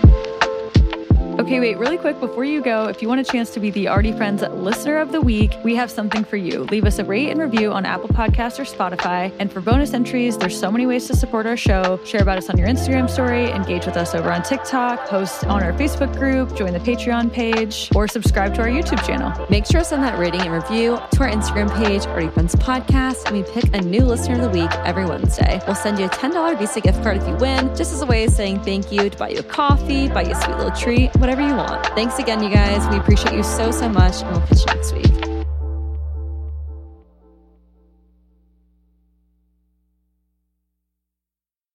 [1.38, 3.88] Okay, wait, really quick before you go, if you want a chance to be the
[3.88, 6.64] Already Friends Listener of the Week, we have something for you.
[6.64, 9.30] Leave us a rate and review on Apple Podcasts or Spotify.
[9.38, 12.00] And for bonus entries, there's so many ways to support our show.
[12.06, 15.62] Share about us on your Instagram story, engage with us over on TikTok, post on
[15.62, 19.30] our Facebook group, join the Patreon page, or subscribe to our YouTube channel.
[19.50, 23.26] Make sure to send that rating and review to our Instagram page, Already Friends Podcast,
[23.26, 25.60] and we pick a new listener of the week every Wednesday.
[25.66, 28.24] We'll send you a $10 Visa gift card if you win, just as a way
[28.24, 31.10] of saying thank you to buy you a coffee, buy you a sweet little treat,
[31.26, 31.84] whatever you want.
[31.86, 32.88] Thanks again, you guys.
[32.88, 35.25] We appreciate you so, so much, and we'll catch you next week.